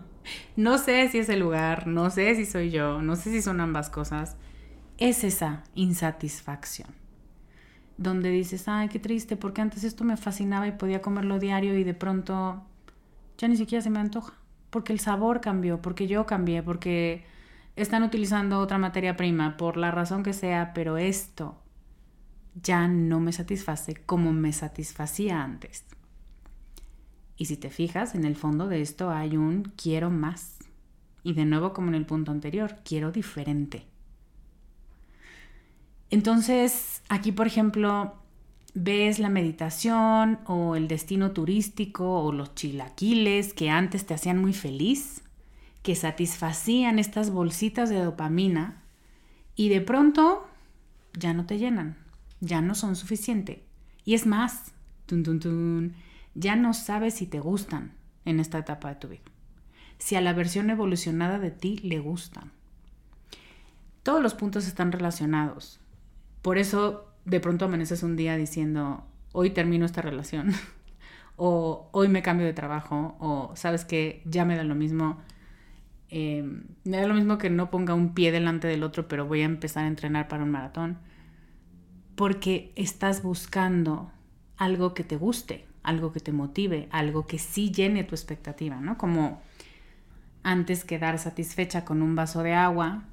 no 0.55 0.77
sé 0.77 1.09
si 1.09 1.17
es 1.17 1.29
el 1.29 1.39
lugar, 1.39 1.87
no 1.87 2.11
sé 2.11 2.35
si 2.35 2.45
soy 2.45 2.69
yo, 2.69 3.01
no 3.01 3.15
sé 3.15 3.31
si 3.31 3.41
son 3.41 3.59
ambas 3.59 3.89
cosas. 3.89 4.37
Es 4.99 5.23
esa 5.23 5.63
insatisfacción 5.73 7.05
donde 7.97 8.29
dices, 8.29 8.67
ay, 8.67 8.89
qué 8.89 8.99
triste, 8.99 9.37
porque 9.37 9.61
antes 9.61 9.83
esto 9.83 10.03
me 10.03 10.17
fascinaba 10.17 10.67
y 10.67 10.73
podía 10.73 11.01
comerlo 11.01 11.39
diario 11.39 11.77
y 11.77 11.83
de 11.83 11.93
pronto 11.93 12.65
ya 13.37 13.47
ni 13.47 13.57
siquiera 13.57 13.81
se 13.81 13.89
me 13.89 13.99
antoja, 13.99 14.33
porque 14.69 14.93
el 14.93 14.99
sabor 14.99 15.41
cambió, 15.41 15.81
porque 15.81 16.07
yo 16.07 16.25
cambié, 16.25 16.63
porque 16.63 17.25
están 17.75 18.03
utilizando 18.03 18.59
otra 18.59 18.77
materia 18.77 19.15
prima, 19.15 19.57
por 19.57 19.77
la 19.77 19.91
razón 19.91 20.23
que 20.23 20.33
sea, 20.33 20.73
pero 20.73 20.97
esto 20.97 21.61
ya 22.61 22.87
no 22.87 23.19
me 23.19 23.33
satisface 23.33 23.95
como 24.05 24.31
me 24.31 24.53
satisfacía 24.53 25.43
antes. 25.43 25.85
Y 27.37 27.45
si 27.45 27.57
te 27.57 27.69
fijas, 27.69 28.15
en 28.15 28.23
el 28.23 28.35
fondo 28.35 28.67
de 28.67 28.81
esto 28.81 29.11
hay 29.11 29.35
un 29.35 29.73
quiero 29.75 30.09
más. 30.09 30.55
Y 31.23 31.33
de 31.33 31.45
nuevo, 31.45 31.73
como 31.73 31.89
en 31.89 31.95
el 31.95 32.05
punto 32.05 32.31
anterior, 32.31 32.77
quiero 32.85 33.11
diferente. 33.11 33.85
Entonces, 36.09 37.01
aquí, 37.09 37.31
por 37.31 37.47
ejemplo, 37.47 38.15
ves 38.75 39.19
la 39.19 39.29
meditación 39.29 40.37
o 40.45 40.75
el 40.75 40.87
destino 40.89 41.31
turístico 41.31 42.19
o 42.21 42.31
los 42.33 42.53
chilaquiles 42.55 43.53
que 43.53 43.69
antes 43.69 44.05
te 44.05 44.13
hacían 44.13 44.39
muy 44.39 44.53
feliz, 44.53 45.23
que 45.81 45.95
satisfacían 45.95 46.99
estas 46.99 47.31
bolsitas 47.31 47.89
de 47.89 48.03
dopamina 48.03 48.83
y 49.55 49.69
de 49.69 49.79
pronto 49.79 50.45
ya 51.13 51.33
no 51.33 51.45
te 51.45 51.57
llenan, 51.57 51.97
ya 52.41 52.61
no 52.61 52.75
son 52.75 52.97
suficiente. 52.97 53.63
Y 54.03 54.13
es 54.13 54.27
más, 54.27 54.73
ya 56.35 56.55
no 56.57 56.73
sabes 56.73 57.13
si 57.13 57.27
te 57.27 57.39
gustan 57.39 57.93
en 58.25 58.41
esta 58.41 58.57
etapa 58.57 58.89
de 58.89 58.95
tu 58.95 59.07
vida, 59.07 59.21
si 59.99 60.15
a 60.15 60.21
la 60.21 60.33
versión 60.33 60.69
evolucionada 60.69 61.39
de 61.39 61.51
ti 61.51 61.77
le 61.77 61.99
gustan. 61.99 62.51
Todos 64.03 64.21
los 64.21 64.33
puntos 64.33 64.67
están 64.67 64.91
relacionados. 64.91 65.79
Por 66.41 66.57
eso 66.57 67.14
de 67.25 67.39
pronto 67.39 67.65
amaneces 67.65 68.03
un 68.03 68.15
día 68.15 68.37
diciendo, 68.37 69.03
hoy 69.31 69.49
termino 69.49 69.85
esta 69.85 70.01
relación, 70.01 70.53
o 71.35 71.89
hoy 71.91 72.07
me 72.07 72.21
cambio 72.21 72.45
de 72.45 72.53
trabajo, 72.53 73.17
o 73.19 73.51
sabes 73.55 73.83
que 73.83 74.21
ya 74.25 74.45
me 74.45 74.55
da 74.55 74.63
lo 74.63 74.75
mismo. 74.75 75.17
Em, 76.09 76.63
me 76.83 76.97
da 76.97 77.07
lo 77.07 77.15
mismo 77.15 77.37
que 77.37 77.49
no 77.49 77.71
ponga 77.71 77.93
un 77.93 78.13
pie 78.13 78.31
delante 78.31 78.67
del 78.67 78.83
otro, 78.83 79.07
pero 79.07 79.25
voy 79.25 79.41
a 79.41 79.45
empezar 79.45 79.85
a 79.85 79.87
entrenar 79.87 80.27
para 80.27 80.43
un 80.43 80.51
maratón. 80.51 80.99
Porque 82.15 82.71
estás 82.75 83.23
buscando 83.23 84.11
algo 84.55 84.93
que 84.93 85.03
te 85.03 85.17
guste, 85.17 85.65
algo 85.83 86.13
que 86.13 86.19
te 86.19 86.31
motive, 86.31 86.87
algo 86.91 87.27
que 87.27 87.39
sí 87.39 87.71
llene 87.71 88.03
tu 88.03 88.15
expectativa, 88.15 88.79
¿no? 88.79 88.97
Como 88.97 89.41
antes 90.43 90.85
quedar 90.85 91.19
satisfecha 91.19 91.83
con 91.83 92.01
un 92.01 92.15
vaso 92.15 92.43
de 92.43 92.53
agua, 92.53 93.03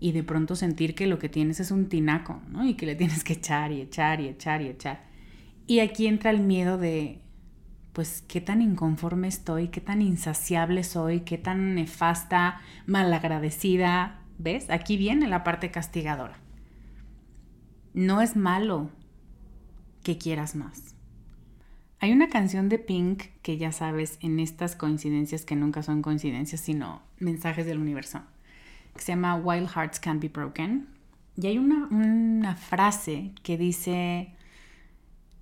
y 0.00 0.12
de 0.12 0.22
pronto 0.22 0.54
sentir 0.54 0.94
que 0.94 1.06
lo 1.06 1.18
que 1.18 1.28
tienes 1.28 1.60
es 1.60 1.70
un 1.70 1.88
tinaco, 1.88 2.40
¿no? 2.48 2.66
Y 2.66 2.74
que 2.74 2.86
le 2.86 2.94
tienes 2.94 3.24
que 3.24 3.34
echar 3.34 3.72
y 3.72 3.80
echar 3.80 4.20
y 4.20 4.28
echar 4.28 4.62
y 4.62 4.68
echar. 4.68 5.04
Y 5.66 5.80
aquí 5.80 6.06
entra 6.06 6.30
el 6.30 6.40
miedo 6.40 6.78
de, 6.78 7.20
pues, 7.92 8.22
qué 8.26 8.40
tan 8.40 8.62
inconforme 8.62 9.28
estoy, 9.28 9.68
qué 9.68 9.80
tan 9.80 10.00
insaciable 10.00 10.84
soy, 10.84 11.20
qué 11.20 11.36
tan 11.36 11.74
nefasta, 11.74 12.60
malagradecida, 12.86 14.20
¿ves? 14.38 14.70
Aquí 14.70 14.96
viene 14.96 15.26
la 15.26 15.42
parte 15.42 15.70
castigadora. 15.70 16.38
No 17.92 18.22
es 18.22 18.36
malo 18.36 18.90
que 20.04 20.16
quieras 20.16 20.54
más. 20.54 20.94
Hay 22.00 22.12
una 22.12 22.28
canción 22.28 22.68
de 22.68 22.78
Pink 22.78 23.24
que 23.42 23.58
ya 23.58 23.72
sabes, 23.72 24.18
en 24.20 24.38
estas 24.38 24.76
coincidencias 24.76 25.44
que 25.44 25.56
nunca 25.56 25.82
son 25.82 26.00
coincidencias, 26.00 26.60
sino 26.60 27.02
mensajes 27.18 27.66
del 27.66 27.80
universo 27.80 28.22
que 28.94 29.00
se 29.00 29.12
llama 29.12 29.36
Wild 29.36 29.68
Hearts 29.68 30.00
Can't 30.00 30.20
Be 30.20 30.28
Broken. 30.28 30.88
Y 31.36 31.46
hay 31.46 31.58
una, 31.58 32.56
frase 32.56 33.32
que 33.42 33.56
dice, 33.56 34.34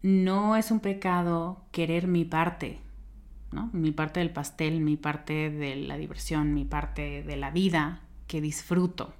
no 0.03 0.57
es 0.57 0.71
un 0.71 0.81
pecado 0.81 1.65
querer 1.73 2.07
mi 2.07 2.25
parte, 2.25 2.81
¿no? 3.51 3.71
Mi 3.73 3.93
parte 3.93 4.21
del 4.21 4.31
pastel, 4.31 4.81
mi 4.81 4.97
parte 4.97 5.51
de 5.51 5.77
la 5.77 5.97
diversión, 5.97 6.53
mi 6.53 6.67
parte 6.67 7.23
de 7.23 7.37
la 7.37 7.51
vida 7.51 8.03
que 8.27 8.43
disfruto. 8.43 9.15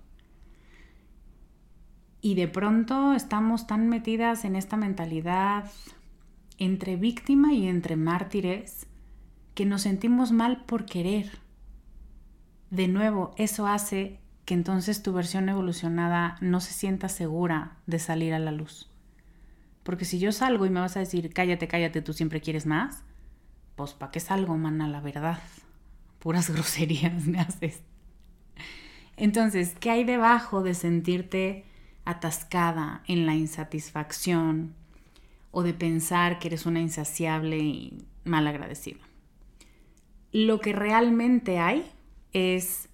Y 2.21 2.35
de 2.35 2.49
pronto 2.49 3.15
estamos 3.15 3.67
tan 3.67 3.89
metidas 3.89 4.45
en 4.45 4.57
esta 4.57 4.77
mentalidad 4.77 5.71
entre 6.59 6.97
víctima 6.97 7.53
y 7.55 7.69
entre 7.69 7.97
mártires 7.97 8.87
que 9.55 9.65
nos 9.65 9.83
sentimos 9.83 10.33
mal 10.33 10.65
por 10.65 10.85
querer. 10.85 11.39
De 12.71 12.89
nuevo, 12.89 13.35
eso 13.37 13.67
hace 13.67 14.19
que 14.45 14.55
entonces 14.55 15.03
tu 15.03 15.13
versión 15.13 15.49
evolucionada 15.49 16.37
no 16.41 16.61
se 16.61 16.73
sienta 16.73 17.09
segura 17.09 17.77
de 17.87 17.99
salir 17.99 18.33
a 18.33 18.39
la 18.39 18.53
luz. 18.53 18.89
Porque 19.83 20.05
si 20.05 20.19
yo 20.19 20.33
salgo 20.33 20.67
y 20.67 20.71
me 20.71 20.81
vas 20.81 20.97
a 20.97 21.01
decir, 21.01 21.33
cállate, 21.33 21.69
cállate, 21.69 22.03
tú 22.03 22.13
siempre 22.13 22.41
quieres 22.41 22.67
más, 22.67 23.05
pues 23.77 23.93
¿para 23.93 24.11
qué 24.11 24.21
salgo, 24.21 24.57
mana? 24.57 24.89
La 24.89 25.01
verdad. 25.01 25.39
Puras 26.19 26.51
groserías 26.53 27.27
me 27.27 27.41
haces. 27.41 27.83
Entonces, 29.17 29.75
¿qué 29.79 29.91
hay 29.91 30.05
debajo 30.05 30.63
de 30.63 30.75
sentirte 30.75 31.65
atascada 32.05 33.03
en 33.07 33.27
la 33.27 33.35
insatisfacción 33.35 34.75
o 35.51 35.63
de 35.63 35.73
pensar 35.73 36.39
que 36.39 36.49
eres 36.49 36.67
una 36.67 36.81
insaciable 36.81 37.59
y 37.59 38.05
mal 38.25 38.47
agradecida? 38.47 39.01
Lo 40.33 40.61
que 40.61 40.73
realmente 40.73 41.59
hay 41.59 41.85
es 42.37 42.91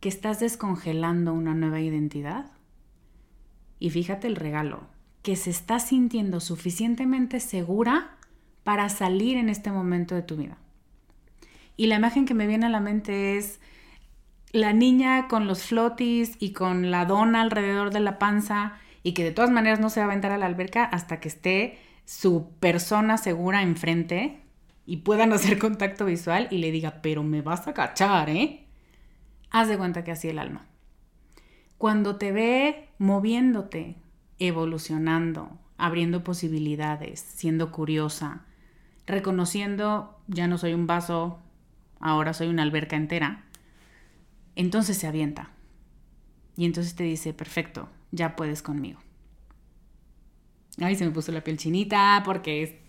que 0.00 0.10
estás 0.10 0.40
descongelando 0.40 1.32
una 1.32 1.54
nueva 1.54 1.80
identidad. 1.80 2.52
Y 3.78 3.88
fíjate 3.88 4.26
el 4.26 4.36
regalo, 4.36 4.88
que 5.22 5.36
se 5.36 5.48
está 5.48 5.80
sintiendo 5.80 6.38
suficientemente 6.40 7.40
segura 7.40 8.18
para 8.64 8.90
salir 8.90 9.38
en 9.38 9.48
este 9.48 9.72
momento 9.72 10.14
de 10.14 10.20
tu 10.20 10.36
vida. 10.36 10.58
Y 11.78 11.86
la 11.86 11.94
imagen 11.96 12.26
que 12.26 12.34
me 12.34 12.46
viene 12.46 12.66
a 12.66 12.70
la 12.70 12.80
mente 12.80 13.38
es 13.38 13.58
la 14.52 14.74
niña 14.74 15.28
con 15.28 15.46
los 15.46 15.62
flotis 15.62 16.36
y 16.38 16.52
con 16.52 16.90
la 16.90 17.06
dona 17.06 17.40
alrededor 17.40 17.90
de 17.90 18.00
la 18.00 18.18
panza 18.18 18.74
y 19.02 19.14
que 19.14 19.24
de 19.24 19.32
todas 19.32 19.50
maneras 19.50 19.80
no 19.80 19.88
se 19.88 20.00
va 20.00 20.04
a 20.04 20.08
aventar 20.10 20.32
a 20.32 20.38
la 20.38 20.44
alberca 20.44 20.84
hasta 20.84 21.20
que 21.20 21.28
esté 21.28 21.78
su 22.04 22.50
persona 22.60 23.16
segura 23.16 23.62
enfrente 23.62 24.42
y 24.88 24.96
puedan 24.96 25.32
hacer 25.34 25.58
contacto 25.58 26.06
visual 26.06 26.48
y 26.50 26.58
le 26.58 26.72
diga, 26.72 27.00
pero 27.02 27.22
me 27.22 27.42
vas 27.42 27.68
a 27.68 27.74
cachar, 27.74 28.30
¿eh? 28.30 28.64
Haz 29.50 29.68
de 29.68 29.76
cuenta 29.76 30.02
que 30.02 30.10
así 30.10 30.28
el 30.28 30.38
alma. 30.38 30.66
Cuando 31.76 32.16
te 32.16 32.32
ve 32.32 32.88
moviéndote, 32.98 33.96
evolucionando, 34.38 35.58
abriendo 35.76 36.24
posibilidades, 36.24 37.20
siendo 37.20 37.70
curiosa, 37.70 38.46
reconociendo, 39.06 40.18
ya 40.26 40.48
no 40.48 40.56
soy 40.56 40.72
un 40.72 40.86
vaso, 40.86 41.38
ahora 42.00 42.32
soy 42.32 42.48
una 42.48 42.62
alberca 42.62 42.96
entera, 42.96 43.44
entonces 44.56 44.96
se 44.96 45.06
avienta. 45.06 45.50
Y 46.56 46.64
entonces 46.64 46.96
te 46.96 47.04
dice, 47.04 47.34
perfecto, 47.34 47.88
ya 48.10 48.36
puedes 48.36 48.62
conmigo. 48.62 49.00
Ay, 50.80 50.96
se 50.96 51.04
me 51.04 51.10
puso 51.10 51.30
la 51.30 51.44
piel 51.44 51.58
chinita 51.58 52.22
porque 52.24 52.87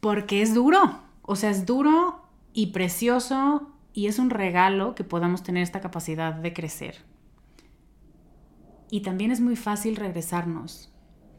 porque 0.00 0.42
es 0.42 0.54
duro. 0.54 1.00
O 1.22 1.36
sea, 1.36 1.50
es 1.50 1.66
duro 1.66 2.22
y 2.52 2.68
precioso 2.68 3.70
y 3.92 4.06
es 4.06 4.18
un 4.18 4.30
regalo 4.30 4.94
que 4.94 5.04
podamos 5.04 5.42
tener 5.42 5.62
esta 5.62 5.80
capacidad 5.80 6.32
de 6.32 6.52
crecer. 6.52 6.96
Y 8.90 9.00
también 9.00 9.30
es 9.30 9.40
muy 9.40 9.56
fácil 9.56 9.96
regresarnos, 9.96 10.90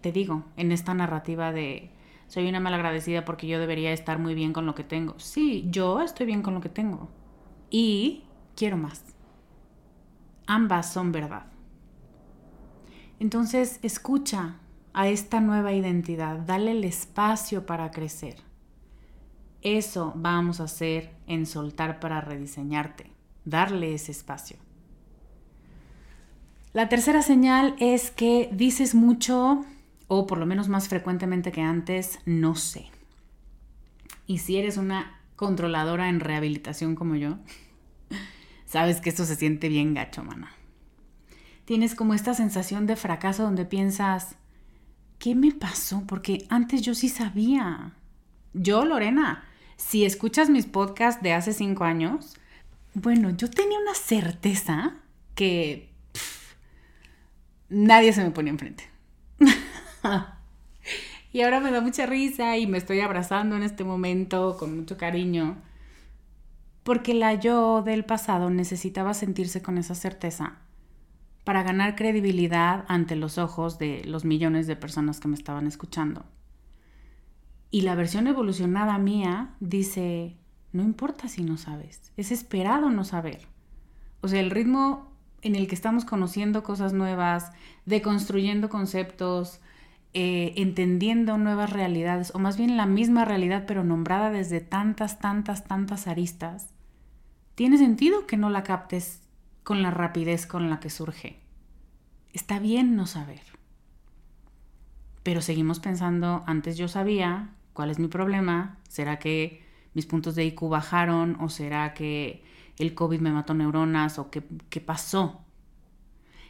te 0.01 0.11
digo, 0.11 0.43
en 0.55 0.71
esta 0.71 0.93
narrativa 0.93 1.51
de 1.51 1.91
soy 2.27 2.47
una 2.47 2.59
malagradecida 2.59 3.25
porque 3.25 3.47
yo 3.47 3.59
debería 3.59 3.91
estar 3.91 4.19
muy 4.19 4.35
bien 4.35 4.53
con 4.53 4.67
lo 4.67 4.75
que 4.75 4.83
tengo. 4.83 5.17
Sí, 5.17 5.65
yo 5.71 5.99
estoy 6.01 6.27
bien 6.27 6.43
con 6.43 6.53
lo 6.53 6.61
que 6.61 6.69
tengo. 6.69 7.09
Y 7.71 8.25
quiero 8.55 8.77
más. 8.77 9.03
Ambas 10.45 10.93
son 10.93 11.11
verdad. 11.11 11.47
Entonces, 13.19 13.79
escucha 13.81 14.57
a 14.93 15.07
esta 15.07 15.41
nueva 15.41 15.73
identidad, 15.73 16.37
dale 16.37 16.71
el 16.71 16.83
espacio 16.83 17.65
para 17.65 17.89
crecer. 17.89 18.48
Eso 19.61 20.13
vamos 20.15 20.61
a 20.61 20.65
hacer 20.65 21.13
en 21.27 21.45
soltar 21.45 21.99
para 21.99 22.21
rediseñarte, 22.21 23.11
darle 23.45 23.93
ese 23.93 24.11
espacio. 24.11 24.57
La 26.71 26.87
tercera 26.87 27.21
señal 27.21 27.75
es 27.79 28.11
que 28.11 28.49
dices 28.53 28.95
mucho, 28.95 29.65
o 30.07 30.27
por 30.27 30.37
lo 30.37 30.45
menos 30.45 30.69
más 30.69 30.87
frecuentemente 30.87 31.51
que 31.51 31.61
antes, 31.61 32.19
no 32.25 32.55
sé. 32.55 32.89
Y 34.27 34.37
si 34.37 34.57
eres 34.57 34.77
una 34.77 35.19
controladora 35.35 36.09
en 36.09 36.19
rehabilitación 36.19 36.95
como 36.95 37.15
yo, 37.15 37.39
sabes 38.65 39.01
que 39.01 39.09
esto 39.09 39.25
se 39.25 39.35
siente 39.35 39.67
bien 39.67 39.93
gacho, 39.93 40.23
mana. 40.23 40.51
Tienes 41.65 41.95
como 41.95 42.13
esta 42.13 42.33
sensación 42.33 42.87
de 42.87 42.95
fracaso 42.95 43.43
donde 43.43 43.65
piensas, 43.65 44.35
¿qué 45.17 45.35
me 45.35 45.51
pasó? 45.51 46.03
Porque 46.07 46.45
antes 46.49 46.81
yo 46.81 46.95
sí 46.95 47.09
sabía. 47.09 47.93
Yo, 48.53 48.85
Lorena, 48.85 49.43
si 49.79 50.03
escuchas 50.03 50.49
mis 50.49 50.65
podcasts 50.65 51.23
de 51.23 51.31
hace 51.31 51.53
cinco 51.53 51.85
años, 51.85 52.35
bueno, 52.93 53.29
yo 53.31 53.49
tenía 53.49 53.79
una 53.79 53.93
certeza 53.93 54.97
que 55.35 55.89
nadie 57.69 58.11
se 58.11 58.21
me 58.21 58.31
ponía 58.31 58.51
enfrente. 58.51 58.83
y 61.31 61.41
ahora 61.41 61.61
me 61.61 61.71
da 61.71 61.79
mucha 61.79 62.05
risa 62.05 62.57
y 62.57 62.67
me 62.67 62.77
estoy 62.77 62.99
abrazando 62.99 63.55
en 63.55 63.63
este 63.63 63.85
momento 63.85 64.57
con 64.59 64.75
mucho 64.75 64.97
cariño. 64.97 65.55
Porque 66.83 67.13
la 67.13 67.35
yo 67.35 67.81
del 67.81 68.03
pasado 68.03 68.49
necesitaba 68.49 69.13
sentirse 69.13 69.61
con 69.61 69.77
esa 69.77 69.95
certeza 69.95 70.57
para 71.45 71.63
ganar 71.63 71.95
credibilidad 71.95 72.83
ante 72.89 73.15
los 73.15 73.37
ojos 73.37 73.79
de 73.79 74.03
los 74.03 74.25
millones 74.25 74.67
de 74.67 74.75
personas 74.75 75.21
que 75.21 75.29
me 75.29 75.35
estaban 75.35 75.67
escuchando. 75.67 76.25
Y 77.71 77.81
la 77.81 77.95
versión 77.95 78.27
evolucionada 78.27 78.97
mía 78.97 79.55
dice, 79.59 80.37
no 80.71 80.83
importa 80.83 81.27
si 81.27 81.43
no 81.43 81.57
sabes, 81.57 82.11
es 82.17 82.31
esperado 82.31 82.89
no 82.89 83.03
saber. 83.03 83.47
O 84.21 84.27
sea, 84.27 84.39
el 84.39 84.51
ritmo 84.51 85.11
en 85.41 85.55
el 85.55 85.67
que 85.67 85.75
estamos 85.75 86.05
conociendo 86.05 86.63
cosas 86.63 86.93
nuevas, 86.93 87.51
deconstruyendo 87.85 88.69
conceptos, 88.69 89.61
eh, 90.13 90.53
entendiendo 90.57 91.37
nuevas 91.37 91.71
realidades, 91.71 92.33
o 92.33 92.39
más 92.39 92.57
bien 92.57 92.77
la 92.77 92.85
misma 92.85 93.25
realidad 93.25 93.65
pero 93.67 93.83
nombrada 93.83 94.31
desde 94.31 94.59
tantas, 94.59 95.19
tantas, 95.19 95.65
tantas 95.65 96.07
aristas, 96.07 96.73
tiene 97.55 97.77
sentido 97.77 98.25
que 98.25 98.37
no 98.37 98.49
la 98.49 98.63
captes 98.63 99.21
con 99.63 99.81
la 99.81 99.91
rapidez 99.91 100.47
con 100.47 100.69
la 100.69 100.79
que 100.79 100.89
surge. 100.89 101.39
Está 102.33 102.59
bien 102.59 102.95
no 102.95 103.05
saber. 103.05 103.41
Pero 105.23 105.41
seguimos 105.41 105.79
pensando, 105.79 106.43
antes 106.47 106.77
yo 106.77 106.87
sabía, 106.87 107.49
¿Cuál 107.73 107.91
es 107.91 107.99
mi 107.99 108.07
problema? 108.07 108.77
¿Será 108.87 109.19
que 109.19 109.63
mis 109.93 110.05
puntos 110.05 110.35
de 110.35 110.45
IQ 110.45 110.69
bajaron? 110.69 111.37
¿O 111.39 111.49
será 111.49 111.93
que 111.93 112.43
el 112.77 112.93
COVID 112.93 113.19
me 113.19 113.31
mató 113.31 113.53
neuronas? 113.53 114.19
¿O 114.19 114.29
qué, 114.29 114.43
qué 114.69 114.81
pasó? 114.81 115.41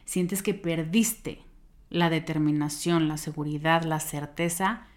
Sientes 0.06 0.42
que 0.42 0.54
perdiste 0.54 1.44
la 1.90 2.10
determinación, 2.10 3.08
la 3.08 3.18
seguridad, 3.18 3.84
la 3.84 4.00
certeza. 4.00 4.88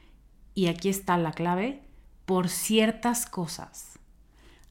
Y 0.54 0.66
aquí 0.66 0.88
está 0.88 1.16
la 1.16 1.32
clave, 1.32 1.82
por 2.26 2.48
ciertas 2.48 3.26
cosas. 3.26 3.98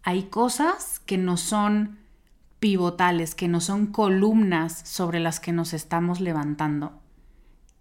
Hay 0.04 0.24
cosas 0.24 1.00
que 1.00 1.18
no 1.18 1.38
son 1.38 2.00
pivotales, 2.60 3.34
que 3.36 3.48
no 3.48 3.60
son 3.60 3.88
columnas 3.88 4.88
sobre 4.88 5.20
las 5.20 5.40
que 5.40 5.52
nos 5.52 5.74
estamos 5.74 6.20
levantando. 6.20 6.94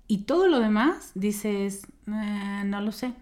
Y 0.07 0.23
todo 0.23 0.49
lo 0.49 0.59
demás 0.59 1.13
dices, 1.15 1.87
eh, 2.09 2.63
no 2.65 2.81
lo 2.81 2.91
sé, 2.91 3.13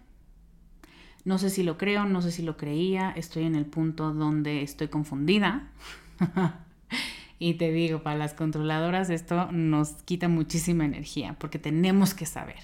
no 1.25 1.37
sé 1.37 1.49
si 1.49 1.63
lo 1.63 1.77
creo, 1.77 2.05
no 2.05 2.21
sé 2.21 2.31
si 2.31 2.41
lo 2.41 2.57
creía, 2.57 3.11
estoy 3.11 3.43
en 3.43 3.55
el 3.55 3.65
punto 3.65 4.13
donde 4.13 4.61
estoy 4.61 4.87
confundida. 4.87 5.67
y 7.39 7.55
te 7.55 7.71
digo, 7.71 8.03
para 8.03 8.17
las 8.17 8.33
controladoras 8.33 9.09
esto 9.09 9.51
nos 9.51 9.91
quita 10.03 10.27
muchísima 10.27 10.85
energía 10.85 11.35
porque 11.39 11.59
tenemos 11.59 12.13
que 12.13 12.25
saber. 12.25 12.61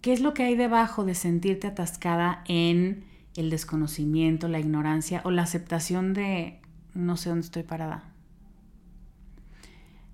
¿Qué 0.00 0.12
es 0.12 0.20
lo 0.20 0.32
que 0.32 0.44
hay 0.44 0.56
debajo 0.56 1.04
de 1.04 1.14
sentirte 1.14 1.66
atascada 1.66 2.44
en 2.46 3.04
el 3.34 3.50
desconocimiento, 3.50 4.48
la 4.48 4.60
ignorancia 4.60 5.20
o 5.24 5.30
la 5.30 5.42
aceptación 5.42 6.14
de 6.14 6.60
no 6.94 7.16
sé 7.16 7.30
dónde 7.30 7.46
estoy 7.46 7.62
parada? 7.62 8.04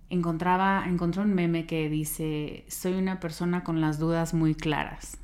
Encontraba, 0.08 0.84
encontré 0.86 1.22
un 1.22 1.34
meme 1.34 1.66
que 1.66 1.88
dice, 1.88 2.64
soy 2.68 2.94
una 2.94 3.20
persona 3.20 3.64
con 3.64 3.80
las 3.80 3.98
dudas 3.98 4.32
muy 4.32 4.54
claras. 4.54 5.18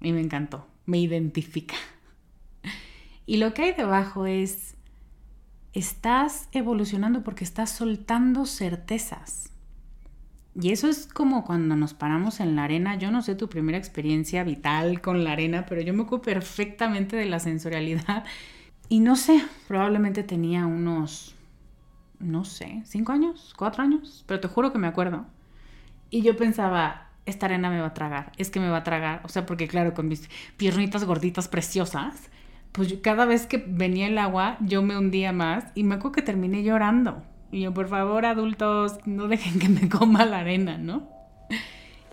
Y 0.00 0.12
me 0.12 0.20
encantó 0.20 0.66
me 0.88 0.98
identifica. 0.98 1.76
Y 3.26 3.36
lo 3.36 3.52
que 3.52 3.62
hay 3.62 3.72
debajo 3.74 4.24
es, 4.24 4.74
estás 5.74 6.48
evolucionando 6.52 7.22
porque 7.22 7.44
estás 7.44 7.70
soltando 7.70 8.46
certezas. 8.46 9.52
Y 10.58 10.72
eso 10.72 10.88
es 10.88 11.06
como 11.06 11.44
cuando 11.44 11.76
nos 11.76 11.92
paramos 11.92 12.40
en 12.40 12.56
la 12.56 12.64
arena. 12.64 12.96
Yo 12.96 13.10
no 13.10 13.20
sé 13.20 13.34
tu 13.34 13.50
primera 13.50 13.76
experiencia 13.76 14.44
vital 14.44 15.02
con 15.02 15.24
la 15.24 15.32
arena, 15.32 15.66
pero 15.66 15.82
yo 15.82 15.92
me 15.92 16.02
ocupo 16.04 16.22
perfectamente 16.22 17.16
de 17.16 17.26
la 17.26 17.38
sensorialidad. 17.38 18.24
Y 18.88 19.00
no 19.00 19.14
sé, 19.14 19.44
probablemente 19.68 20.22
tenía 20.22 20.64
unos, 20.64 21.34
no 22.18 22.46
sé, 22.46 22.80
cinco 22.86 23.12
años, 23.12 23.52
cuatro 23.58 23.82
años, 23.82 24.24
pero 24.26 24.40
te 24.40 24.48
juro 24.48 24.72
que 24.72 24.78
me 24.78 24.86
acuerdo. 24.86 25.26
Y 26.08 26.22
yo 26.22 26.34
pensaba, 26.34 27.07
esta 27.28 27.46
arena 27.46 27.70
me 27.70 27.80
va 27.80 27.88
a 27.88 27.94
tragar, 27.94 28.32
es 28.36 28.50
que 28.50 28.60
me 28.60 28.68
va 28.68 28.78
a 28.78 28.84
tragar. 28.84 29.20
O 29.24 29.28
sea, 29.28 29.46
porque 29.46 29.68
claro, 29.68 29.94
con 29.94 30.08
mis 30.08 30.28
piernitas 30.56 31.04
gorditas 31.04 31.48
preciosas, 31.48 32.30
pues 32.72 32.94
cada 33.02 33.24
vez 33.24 33.46
que 33.46 33.62
venía 33.66 34.06
el 34.06 34.18
agua, 34.18 34.56
yo 34.60 34.82
me 34.82 34.96
hundía 34.96 35.32
más 35.32 35.64
y 35.74 35.84
me 35.84 35.96
acuerdo 35.96 36.12
que 36.12 36.22
terminé 36.22 36.62
llorando. 36.62 37.22
Y 37.50 37.60
yo, 37.60 37.72
por 37.72 37.88
favor, 37.88 38.26
adultos, 38.26 38.98
no 39.06 39.28
dejen 39.28 39.58
que 39.58 39.68
me 39.68 39.88
coma 39.90 40.24
la 40.24 40.40
arena, 40.40 40.78
¿no? 40.78 41.08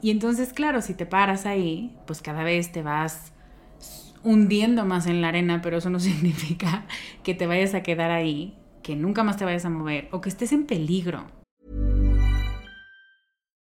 Y 0.01 0.11
entonces, 0.11 0.53
claro, 0.53 0.81
si 0.81 0.93
te 0.93 1.05
paras 1.05 1.45
ahí, 1.45 1.95
pues 2.05 2.21
cada 2.21 2.43
vez 2.43 2.71
te 2.71 2.83
vas 2.83 3.31
hundiendo 4.23 4.85
más 4.85 5.07
en 5.07 5.21
la 5.21 5.29
arena, 5.29 5.61
pero 5.61 5.77
eso 5.77 5.89
no 5.89 5.99
significa 6.01 6.85
que 7.23 7.33
te 7.33 7.47
vayas 7.47 7.73
a 7.73 7.83
quedar 7.83 8.11
ahí, 8.11 8.57
que 8.83 8.95
nunca 8.95 9.23
más 9.23 9.37
te 9.37 9.45
vayas 9.45 9.65
a 9.65 9.69
mover 9.69 10.09
o 10.11 10.21
que 10.21 10.29
estés 10.29 10.51
en 10.51 10.65
peligro. 10.65 11.25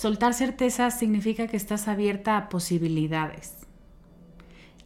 Soltar 0.00 0.32
certezas 0.32 0.98
significa 0.98 1.46
que 1.46 1.58
estás 1.58 1.86
abierta 1.86 2.38
a 2.38 2.48
posibilidades. 2.48 3.54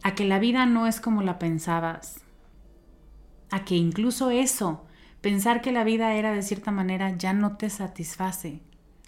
A 0.03 0.13
que 0.13 0.25
la 0.25 0.39
vida 0.39 0.65
no 0.65 0.87
es 0.87 0.99
como 0.99 1.21
la 1.21 1.39
pensabas. 1.39 2.19
A 3.49 3.63
que 3.63 3.77
incluso 3.77 4.29
eso, 4.29 4.85
pensar 5.21 5.61
que 5.61 5.71
la 5.71 5.85
vida 5.85 6.15
era 6.15 6.33
de 6.33 6.41
cierta 6.41 6.71
manera 6.71 7.15
ya 7.15 7.31
no 7.31 7.55
te 7.55 7.69
satisface 7.69 8.61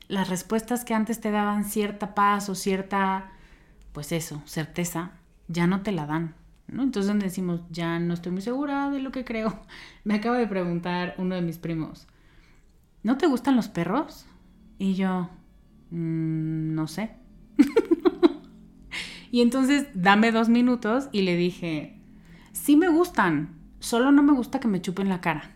las 0.08 0.30
respuestas 0.30 0.86
que 0.86 0.94
antes 0.94 1.20
te 1.20 1.30
daban 1.30 1.66
cierta 1.66 2.16
paz 2.16 2.48
o 2.48 2.56
cierta, 2.56 3.30
pues 3.92 4.14
eso, 4.14 4.42
certeza, 4.46 5.12
ya 5.50 5.68
no 5.68 5.82
te 5.82 5.92
la 5.92 6.06
dan. 6.06 6.36
Entonces 6.70 7.08
donde 7.08 7.26
decimos, 7.26 7.60
ya 7.70 8.00
no 8.00 8.14
estoy 8.14 8.32
muy 8.32 8.42
segura 8.42 8.90
de 8.92 9.02
lo 9.02 9.12
que 9.12 9.26
creo. 9.26 9.60
Me 10.06 10.14
acaba 10.14 10.38
de 10.38 10.48
preguntar 10.48 11.16
uno 11.18 11.36
de 11.36 11.42
mis 11.42 11.58
primos, 11.58 12.08
¿no 13.04 13.18
te 13.18 13.28
gustan 13.28 13.58
los 13.58 13.68
perros? 13.68 14.26
Y 14.80 14.94
yo, 14.94 15.30
mm, 15.92 16.74
no 16.74 16.88
sé. 16.88 17.12
y 19.32 19.42
entonces 19.42 19.88
dame 19.94 20.32
dos 20.32 20.50
minutos 20.50 21.10
y 21.12 21.22
le 21.22 21.36
dije, 21.36 22.00
sí 22.52 22.76
me 22.76 22.90
gustan, 22.90 23.58
solo 23.80 24.12
no 24.12 24.24
me 24.24 24.34
gusta 24.34 24.60
que 24.60 24.68
me 24.68 24.82
chupen 24.82 25.10
la 25.10 25.22
cara. 25.22 25.56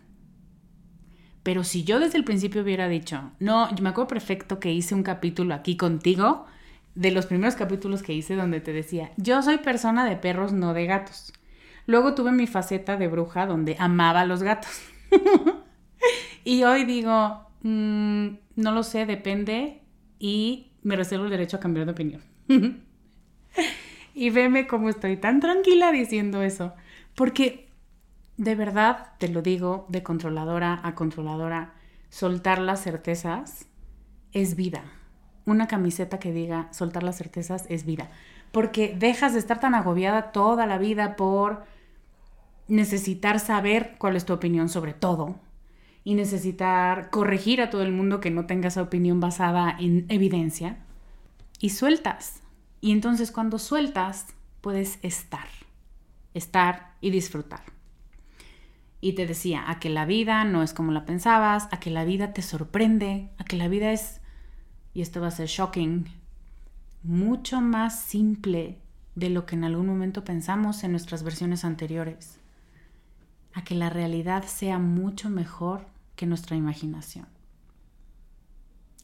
Pero 1.44 1.64
si 1.64 1.84
yo 1.84 2.00
desde 2.00 2.18
el 2.18 2.24
principio 2.24 2.62
hubiera 2.62 2.88
dicho, 2.88 3.32
no, 3.40 3.74
yo 3.76 3.84
me 3.84 3.90
acuerdo 3.90 4.10
perfecto 4.10 4.60
que 4.60 4.72
hice 4.72 4.94
un 4.94 5.04
capítulo 5.04 5.56
aquí 5.56 5.76
contigo, 5.76 6.46
de 6.96 7.12
los 7.12 7.26
primeros 7.26 7.56
capítulos 7.56 8.04
que 8.04 8.14
hice 8.14 8.36
donde 8.36 8.60
te 8.60 8.74
decía, 8.74 9.12
yo 9.18 9.42
soy 9.42 9.58
persona 9.58 10.06
de 10.06 10.18
perros, 10.18 10.54
no 10.54 10.74
de 10.74 10.86
gatos. 10.86 11.34
Luego 11.86 12.14
tuve 12.16 12.32
mi 12.32 12.48
faceta 12.48 12.98
de 12.98 13.08
bruja 13.08 13.46
donde 13.46 13.76
amaba 13.80 14.22
a 14.22 14.26
los 14.26 14.44
gatos. 14.44 14.82
y 16.44 16.64
hoy 16.64 16.86
digo, 16.86 17.48
mm, 17.64 18.28
no 18.56 18.72
lo 18.72 18.84
sé, 18.84 19.06
depende 19.06 19.81
y 20.22 20.72
me 20.84 20.96
reservo 20.96 21.26
el 21.26 21.32
derecho 21.32 21.58
a 21.58 21.60
cambiar 21.60 21.88
de 21.88 21.94
opinión. 21.94 22.22
y 24.14 24.30
veme 24.30 24.68
cómo 24.68 24.88
estoy 24.88 25.18
tan 25.18 25.40
tranquila 25.40 25.92
diciendo 25.92 26.44
eso. 26.44 26.74
Porque 27.16 27.70
de 28.38 28.54
verdad, 28.54 29.14
te 29.18 29.30
lo 29.30 29.42
digo, 29.42 29.88
de 29.90 30.04
controladora 30.04 30.80
a 30.84 30.94
controladora, 30.94 31.74
soltar 32.10 32.60
las 32.60 32.84
certezas 32.84 33.66
es 34.32 34.56
vida. 34.56 34.84
Una 35.46 35.68
camiseta 35.68 36.20
que 36.20 36.32
diga 36.32 36.72
soltar 36.72 37.02
las 37.02 37.18
certezas 37.18 37.66
es 37.70 37.84
vida. 37.84 38.08
Porque 38.52 38.96
dejas 38.96 39.34
de 39.34 39.40
estar 39.40 39.60
tan 39.60 39.74
agobiada 39.74 40.32
toda 40.32 40.68
la 40.68 40.78
vida 40.78 41.16
por 41.16 41.64
necesitar 42.68 43.40
saber 43.40 43.96
cuál 43.98 44.16
es 44.16 44.26
tu 44.26 44.34
opinión 44.34 44.70
sobre 44.70 44.94
todo 44.94 45.40
y 46.04 46.16
necesitar 46.16 47.10
corregir 47.10 47.62
a 47.62 47.70
todo 47.70 47.84
el 47.84 47.92
mundo 47.92 48.20
que 48.20 48.32
no 48.32 48.46
tenga 48.46 48.70
esa 48.70 48.82
opinión 48.82 49.20
basada 49.20 49.76
en 49.80 50.06
evidencia. 50.10 50.78
Y 51.60 51.70
sueltas. 51.70 52.42
Y 52.80 52.92
entonces 52.92 53.32
cuando 53.32 53.60
sueltas, 53.60 54.28
puedes 54.62 55.00
estar. 55.04 55.48
Estar 56.34 56.96
y 57.02 57.12
disfrutar 57.12 57.62
y 59.02 59.14
te 59.14 59.26
decía 59.26 59.70
a 59.70 59.80
que 59.80 59.90
la 59.90 60.06
vida 60.06 60.46
no 60.46 60.62
es 60.62 60.74
como 60.74 60.92
la 60.92 61.06
pensabas, 61.06 61.68
a 61.72 61.80
que 61.80 61.90
la 61.90 62.06
vida 62.06 62.34
te 62.34 62.44
sorprende, 62.44 63.32
a 63.40 63.44
que 63.44 63.58
la 63.58 63.68
vida 63.68 63.92
es, 63.92 64.22
y 64.94 65.02
esto 65.02 65.20
va 65.20 65.28
a 65.28 65.32
ser 65.32 65.48
shocking, 65.48 66.06
mucho 67.04 67.62
más 67.62 68.00
simple 68.00 68.78
de 69.16 69.32
lo 69.32 69.48
que 69.48 69.56
en 69.56 69.64
algún 69.64 69.88
momento 69.88 70.24
pensamos 70.24 70.84
en 70.84 70.92
nuestras 70.92 71.24
versiones 71.24 71.66
anteriores, 71.66 72.40
a 73.54 73.64
que 73.64 73.76
la 73.76 73.90
realidad 73.90 74.44
sea 74.46 74.80
mucho 74.80 75.30
mejor 75.30 75.88
que 76.16 76.26
nuestra 76.26 76.56
imaginación. 76.56 77.28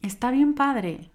Está 0.01 0.31
bien 0.31 0.53
padre. 0.53 1.11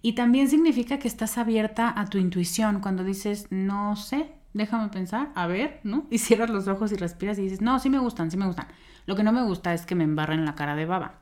Y 0.00 0.14
también 0.14 0.48
significa 0.48 0.98
que 0.98 1.08
estás 1.08 1.38
abierta 1.38 1.92
a 1.96 2.06
tu 2.06 2.18
intuición 2.18 2.80
cuando 2.80 3.04
dices, 3.04 3.46
no 3.50 3.96
sé, 3.96 4.32
déjame 4.52 4.88
pensar, 4.88 5.30
a 5.34 5.46
ver, 5.46 5.80
¿no? 5.84 6.06
Y 6.10 6.18
cierras 6.18 6.50
los 6.50 6.68
ojos 6.68 6.92
y 6.92 6.96
respiras 6.96 7.38
y 7.38 7.42
dices, 7.42 7.60
no, 7.60 7.78
sí 7.78 7.88
me 7.88 7.98
gustan, 7.98 8.30
sí 8.30 8.36
me 8.36 8.46
gustan. 8.46 8.66
Lo 9.06 9.16
que 9.16 9.22
no 9.22 9.32
me 9.32 9.44
gusta 9.44 9.72
es 9.74 9.86
que 9.86 9.94
me 9.94 10.04
embarren 10.04 10.44
la 10.44 10.54
cara 10.54 10.74
de 10.74 10.86
baba. 10.86 11.20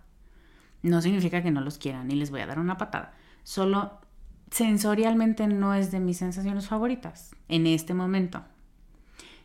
No 0.82 1.02
significa 1.02 1.42
que 1.42 1.50
no 1.50 1.60
los 1.60 1.78
quieran 1.78 2.08
ni 2.08 2.14
les 2.14 2.30
voy 2.30 2.40
a 2.40 2.46
dar 2.46 2.58
una 2.58 2.78
patada. 2.78 3.12
Solo 3.42 4.00
sensorialmente 4.50 5.46
no 5.46 5.74
es 5.74 5.90
de 5.90 6.00
mis 6.00 6.18
sensaciones 6.18 6.66
favoritas 6.66 7.34
en 7.48 7.66
este 7.66 7.94
momento. 7.94 8.42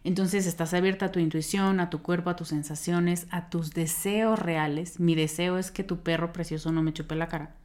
Entonces 0.06 0.46
estás 0.46 0.76
abierta 0.76 1.08
a 1.08 1.12
tu 1.12 1.20
intuición, 1.20 1.80
a 1.80 1.90
tu 1.90 2.04
cuerpo, 2.04 2.30
a 2.30 2.36
tus 2.36 2.50
sensaciones, 2.50 3.26
a 3.32 3.50
tus 3.50 3.72
deseos 3.72 4.38
reales. 4.38 5.00
Mi 5.00 5.16
deseo 5.16 5.58
es 5.58 5.72
que 5.72 5.84
tu 5.84 6.04
perro 6.04 6.32
precioso 6.32 6.72
no 6.72 6.84
me 6.84 6.94
chupe 6.94 7.16
la 7.16 7.28
cara. 7.28 7.56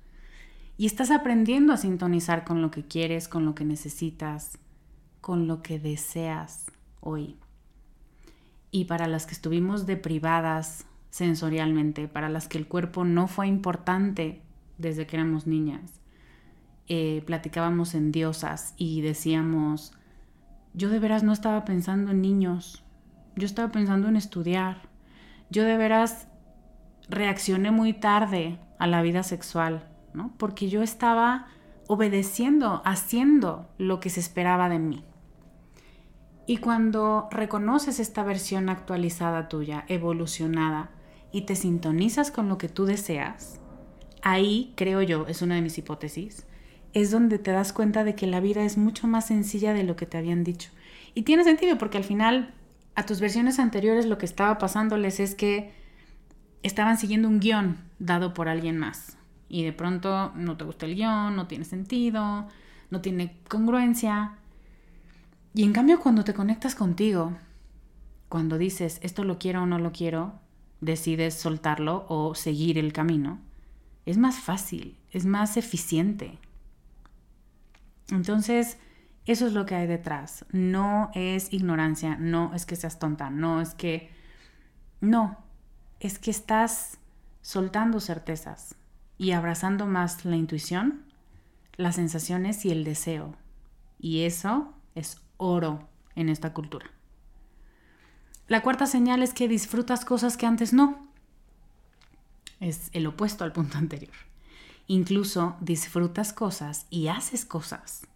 Y 0.79 0.87
estás 0.87 1.11
aprendiendo 1.11 1.74
a 1.74 1.76
sintonizar 1.76 2.44
con 2.44 2.62
lo 2.62 2.70
que 2.70 2.83
quieres, 2.83 3.29
con 3.29 3.44
lo 3.44 3.55
que 3.55 3.66
necesitas, 3.66 4.57
con 5.20 5.46
lo 5.46 5.61
que 5.61 5.79
deseas 5.79 6.64
hoy. 7.00 7.37
Y 8.70 8.87
para 8.87 9.07
las 9.07 9.26
que 9.26 9.35
estuvimos 9.35 9.85
deprivadas 9.85 10.87
sensorialmente, 11.11 12.09
para 12.09 12.31
las 12.31 12.48
que 12.48 12.57
el 12.57 12.66
cuerpo 12.66 13.05
no 13.05 13.29
fue 13.29 13.48
importante 13.48 14.40
desde 14.79 15.07
que 15.07 15.16
éramos 15.16 15.46
niñas, 15.46 16.00
eh, 16.88 17.22
platicábamos 17.26 17.94
en 17.94 18.12
diosas 18.12 18.72
y 18.79 19.03
decíamos, 19.03 19.92
yo 20.72 20.88
de 20.88 20.98
veras 20.98 21.22
no 21.22 21.33
estaba 21.33 21.64
pensando 21.64 22.11
en 22.11 22.22
niños, 22.22 22.85
yo 23.37 23.46
estaba 23.46 23.72
pensando 23.72 24.09
en 24.09 24.16
estudiar, 24.16 24.88
yo 25.50 25.64
de 25.64 25.76
veras 25.76 26.28
reaccioné 27.09 27.70
muy 27.70 27.92
tarde 27.92 28.59
a 28.78 28.87
la 28.87 29.02
vida 29.02 29.22
sexual, 29.22 29.88
¿no? 30.14 30.33
Porque 30.38 30.68
yo 30.68 30.83
estaba 30.83 31.46
obedeciendo, 31.88 32.83
haciendo 32.85 33.68
lo 33.76 33.98
que 34.00 34.11
se 34.11 34.20
esperaba 34.20 34.68
de 34.68 34.78
mí. 34.78 35.04
Y 36.46 36.59
cuando 36.59 37.28
reconoces 37.30 38.00
esta 38.00 38.22
versión 38.22 38.68
actualizada 38.68 39.48
tuya, 39.48 39.85
evolucionada, 39.88 40.90
y 41.33 41.42
te 41.42 41.54
sintonizas 41.54 42.30
con 42.30 42.48
lo 42.48 42.59
que 42.59 42.68
tú 42.68 42.87
deseas, 42.87 43.61
ahí, 44.22 44.72
creo 44.76 45.02
yo, 45.02 45.26
es 45.26 45.42
una 45.42 45.54
de 45.54 45.62
mis 45.62 45.78
hipótesis, 45.78 46.46
es 46.92 47.11
donde 47.11 47.38
te 47.38 47.53
das 47.53 47.72
cuenta 47.72 48.05
de 48.05 48.14
que 48.14 48.26
la 48.26 48.40
vida 48.40 48.62
es 48.62 48.76
mucho 48.76 49.07
más 49.07 49.26
sencilla 49.26 49.72
de 49.72 49.85
lo 49.85 49.96
que 49.96 50.07
te 50.07 50.18
habían 50.18 50.44
dicho. 50.44 50.70
Y 51.14 51.22
tiene 51.22 51.44
sentido 51.44 51.79
porque 51.79 51.98
al 51.98 52.05
final 52.05 52.55
a 52.94 53.07
tus 53.07 53.20
versiones 53.20 53.59
anteriores 53.59 54.07
lo 54.07 54.18
que 54.18 54.26
estaba 54.26 54.59
pasándoles 54.59 55.20
es 55.20 55.35
que 55.35 55.72
estaban 56.62 56.98
siguiendo 56.98 57.29
un 57.29 57.40
guion 57.40 57.79
dado 57.98 58.35
por 58.35 58.48
alguien 58.48 58.79
más. 58.79 59.16
Y 59.48 59.64
de 59.64 59.72
pronto 59.72 60.33
no 60.35 60.57
te 60.57 60.64
gusta 60.64 60.87
el 60.87 60.94
guion, 60.94 61.35
no 61.35 61.46
tiene 61.46 61.64
sentido, 61.64 62.48
no 62.90 63.00
tiene 63.00 63.37
congruencia. 63.48 64.35
Y 65.55 65.64
en 65.64 65.72
cambio 65.72 66.00
cuando 66.00 66.24
te 66.24 66.35
conectas 66.35 66.74
contigo, 66.74 67.37
cuando 68.29 68.59
dices 68.59 69.00
esto 69.03 69.24
lo 69.24 69.38
quiero 69.38 69.62
o 69.62 69.66
no 69.66 69.79
lo 69.79 69.92
quiero, 69.92 70.35
decides 70.81 71.35
soltarlo 71.35 72.07
o 72.09 72.35
seguir 72.35 72.79
el 72.79 72.92
camino, 72.92 73.40
es 74.07 74.18
más 74.18 74.38
fácil, 74.40 74.96
es 75.11 75.26
más 75.26 75.57
eficiente. 75.57 76.38
Entonces, 78.11 78.79
eso 79.27 79.46
es 79.46 79.53
lo 79.53 79.66
que 79.66 79.75
hay 79.75 79.87
detrás. 79.87 80.44
No 80.51 81.11
es 81.14 81.53
ignorancia, 81.53 82.16
no 82.16 82.55
es 82.55 82.66
que 82.66 82.77
seas 82.77 82.99
tonta, 82.99 83.31
no 83.31 83.61
es 83.61 83.75
que... 83.75 84.11
No, 85.01 85.38
es 85.99 86.18
que 86.18 86.31
estás 86.31 86.99
soltando 87.42 88.01
certezas 88.01 88.75
y 89.16 89.33
abrazando 89.33 89.87
más 89.87 90.25
la 90.25 90.37
intuición, 90.37 91.05
las 91.77 91.96
sensaciones 91.96 92.64
y 92.64 92.70
el 92.70 92.85
deseo. 92.85 93.37
Y 93.99 94.25
eso 94.25 94.75
es 94.94 95.20
oro 95.37 95.88
en 96.14 96.29
esta 96.29 96.53
cultura. 96.53 96.87
La 98.46 98.62
cuarta 98.62 98.87
señal 98.87 99.23
es 99.23 99.33
que 99.33 99.49
disfrutas 99.49 100.05
cosas 100.05 100.37
que 100.37 100.46
antes 100.46 100.73
no. 100.73 101.09
Es 102.59 102.90
el 102.92 103.07
opuesto 103.07 103.44
al 103.44 103.53
punto 103.53 103.79
anterior. 103.79 104.14
Incluso 104.90 105.55
disfrutas 105.61 106.33
cosas 106.33 106.88
y 106.90 107.07
haces 107.07 107.44
cosas 107.44 108.09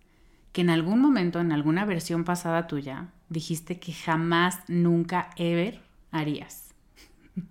que 0.51 0.63
en 0.63 0.71
algún 0.71 1.01
momento, 1.01 1.39
en 1.39 1.53
alguna 1.53 1.85
versión 1.85 2.25
pasada 2.25 2.67
tuya, 2.67 3.13
dijiste 3.29 3.79
que 3.79 3.93
jamás, 3.93 4.59
nunca, 4.67 5.31
ever 5.37 5.83
harías. 6.11 6.75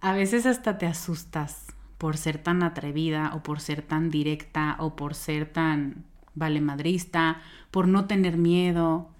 A 0.00 0.14
veces 0.14 0.46
hasta 0.46 0.78
te 0.78 0.86
asustas 0.86 1.66
por 1.98 2.16
ser 2.16 2.42
tan 2.42 2.62
atrevida 2.62 3.30
o 3.34 3.42
por 3.42 3.60
ser 3.60 3.82
tan 3.82 4.08
directa 4.08 4.76
o 4.78 4.96
por 4.96 5.14
ser 5.14 5.44
tan 5.44 6.06
valemadrista, 6.34 7.42
por 7.70 7.88
no 7.88 8.06
tener 8.06 8.38
miedo. 8.38 9.10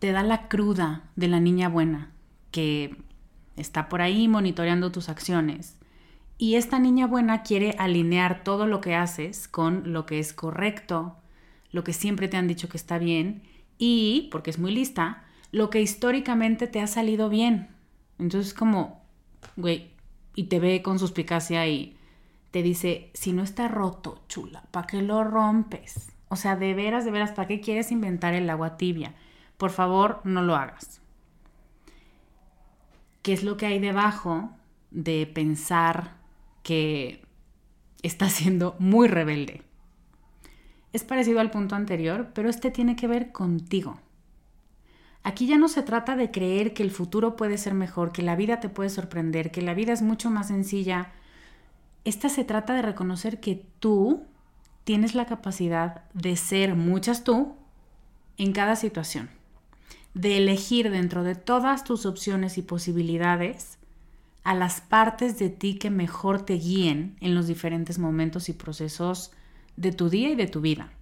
Te 0.00 0.10
da 0.10 0.24
la 0.24 0.48
cruda 0.48 1.04
de 1.14 1.28
la 1.28 1.38
niña 1.38 1.68
buena 1.68 2.10
que 2.50 2.96
está 3.54 3.88
por 3.88 4.02
ahí 4.02 4.26
monitoreando 4.26 4.90
tus 4.90 5.08
acciones. 5.08 5.78
Y 6.36 6.56
esta 6.56 6.78
niña 6.78 7.06
buena 7.06 7.42
quiere 7.42 7.76
alinear 7.78 8.42
todo 8.42 8.66
lo 8.66 8.80
que 8.80 8.94
haces 8.94 9.46
con 9.46 9.92
lo 9.92 10.04
que 10.04 10.18
es 10.18 10.32
correcto, 10.32 11.16
lo 11.70 11.84
que 11.84 11.92
siempre 11.92 12.28
te 12.28 12.36
han 12.36 12.48
dicho 12.48 12.68
que 12.68 12.76
está 12.76 12.98
bien 12.98 13.42
y, 13.78 14.28
porque 14.32 14.50
es 14.50 14.58
muy 14.58 14.72
lista, 14.72 15.24
lo 15.52 15.70
que 15.70 15.80
históricamente 15.80 16.66
te 16.66 16.80
ha 16.80 16.86
salido 16.86 17.28
bien. 17.28 17.68
Entonces 18.18 18.54
como, 18.54 19.02
güey, 19.56 19.90
y 20.34 20.44
te 20.44 20.58
ve 20.58 20.82
con 20.82 20.98
suspicacia 20.98 21.66
y 21.68 21.96
te 22.50 22.62
dice, 22.62 23.10
si 23.14 23.32
no 23.32 23.42
está 23.42 23.68
roto, 23.68 24.22
chula, 24.28 24.64
¿para 24.70 24.86
qué 24.86 25.02
lo 25.02 25.22
rompes? 25.22 26.12
O 26.28 26.36
sea, 26.36 26.56
de 26.56 26.74
veras, 26.74 27.04
de 27.04 27.12
veras, 27.12 27.30
¿para 27.30 27.46
qué 27.46 27.60
quieres 27.60 27.92
inventar 27.92 28.34
el 28.34 28.50
agua 28.50 28.76
tibia? 28.76 29.14
Por 29.56 29.70
favor, 29.70 30.20
no 30.24 30.42
lo 30.42 30.56
hagas. 30.56 31.00
¿Qué 33.22 33.32
es 33.32 33.44
lo 33.44 33.56
que 33.56 33.66
hay 33.66 33.78
debajo 33.78 34.50
de 34.90 35.26
pensar 35.26 36.23
que 36.64 37.22
está 38.02 38.28
siendo 38.28 38.74
muy 38.80 39.06
rebelde? 39.06 39.62
Es 40.92 41.04
parecido 41.04 41.38
al 41.38 41.52
punto 41.52 41.76
anterior, 41.76 42.32
pero 42.34 42.48
este 42.48 42.72
tiene 42.72 42.96
que 42.96 43.06
ver 43.06 43.30
contigo. 43.30 44.00
Aquí 45.22 45.46
ya 45.46 45.56
no 45.56 45.68
se 45.68 45.82
trata 45.82 46.16
de 46.16 46.30
creer 46.30 46.74
que 46.74 46.82
el 46.82 46.90
futuro 46.90 47.34
puede 47.34 47.56
ser 47.56 47.74
mejor, 47.74 48.12
que 48.12 48.22
la 48.22 48.36
vida 48.36 48.60
te 48.60 48.68
puede 48.68 48.90
sorprender, 48.90 49.50
que 49.50 49.62
la 49.62 49.74
vida 49.74 49.92
es 49.92 50.02
mucho 50.02 50.30
más 50.30 50.48
sencilla. 50.48 51.12
Esta 52.04 52.28
se 52.28 52.44
trata 52.44 52.74
de 52.74 52.82
reconocer 52.82 53.40
que 53.40 53.64
tú 53.80 54.24
tienes 54.84 55.14
la 55.14 55.26
capacidad 55.26 56.04
de 56.12 56.36
ser 56.36 56.74
muchas 56.74 57.24
tú 57.24 57.54
en 58.36 58.52
cada 58.52 58.76
situación, 58.76 59.30
de 60.12 60.36
elegir 60.36 60.90
dentro 60.90 61.24
de 61.24 61.34
todas 61.34 61.84
tus 61.84 62.04
opciones 62.04 62.58
y 62.58 62.62
posibilidades 62.62 63.78
a 64.44 64.54
las 64.54 64.80
partes 64.80 65.38
de 65.38 65.50
ti 65.50 65.78
que 65.78 65.90
mejor 65.90 66.42
te 66.42 66.54
guíen 66.54 67.16
en 67.20 67.34
los 67.34 67.46
diferentes 67.46 67.98
momentos 67.98 68.48
y 68.48 68.52
procesos 68.52 69.32
de 69.76 69.90
tu 69.90 70.08
día 70.08 70.30
y 70.30 70.36
de 70.36 70.46
tu 70.46 70.60
vida 70.60 70.92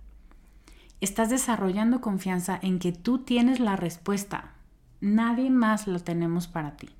estás 1.03 1.31
desarrollando 1.31 2.01
confianza 2.01 2.61
en 2.63 2.79
que 2.79 2.93
tú 2.93 3.19
tienes 3.19 3.59
la 3.59 3.75
respuesta. 3.75 4.53
Nadie 5.01 5.51
más 5.51 5.89
la 5.89 5.99
tenemos 5.99 6.47
para 6.47 6.77
ti. 6.77 6.91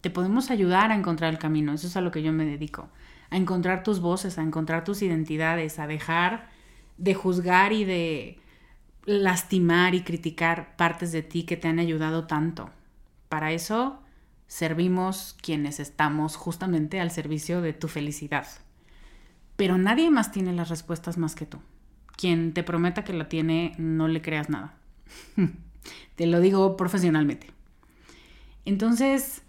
Te 0.00 0.10
podemos 0.10 0.52
ayudar 0.52 0.92
a 0.92 0.94
encontrar 0.94 1.32
el 1.32 1.40
camino, 1.40 1.72
eso 1.72 1.88
es 1.88 1.96
a 1.96 2.00
lo 2.00 2.12
que 2.12 2.22
yo 2.22 2.32
me 2.32 2.44
dedico, 2.44 2.88
a 3.30 3.36
encontrar 3.36 3.82
tus 3.82 3.98
voces, 3.98 4.38
a 4.38 4.42
encontrar 4.42 4.84
tus 4.84 5.02
identidades, 5.02 5.80
a 5.80 5.88
dejar 5.88 6.50
de 6.98 7.14
juzgar 7.14 7.72
y 7.72 7.84
de 7.84 8.38
lastimar 9.06 9.96
y 9.96 10.02
criticar 10.02 10.76
partes 10.76 11.10
de 11.10 11.22
ti 11.22 11.42
que 11.42 11.56
te 11.56 11.66
han 11.66 11.80
ayudado 11.80 12.28
tanto. 12.28 12.70
Para 13.28 13.50
eso 13.50 14.01
servimos 14.52 15.36
quienes 15.40 15.80
estamos 15.80 16.36
justamente 16.36 17.00
al 17.00 17.10
servicio 17.10 17.62
de 17.62 17.72
tu 17.72 17.88
felicidad. 17.88 18.46
Pero 19.56 19.78
nadie 19.78 20.10
más 20.10 20.30
tiene 20.30 20.52
las 20.52 20.68
respuestas 20.68 21.16
más 21.16 21.34
que 21.34 21.46
tú 21.46 21.58
quien 22.16 22.52
te 22.52 22.62
prometa 22.62 23.04
que 23.04 23.12
la 23.12 23.28
tiene, 23.28 23.74
no 23.78 24.08
le 24.08 24.22
creas 24.22 24.48
nada. 24.48 24.74
te 26.16 26.26
lo 26.26 26.40
digo 26.40 26.76
profesionalmente. 26.76 27.48
Entonces, 28.64 29.42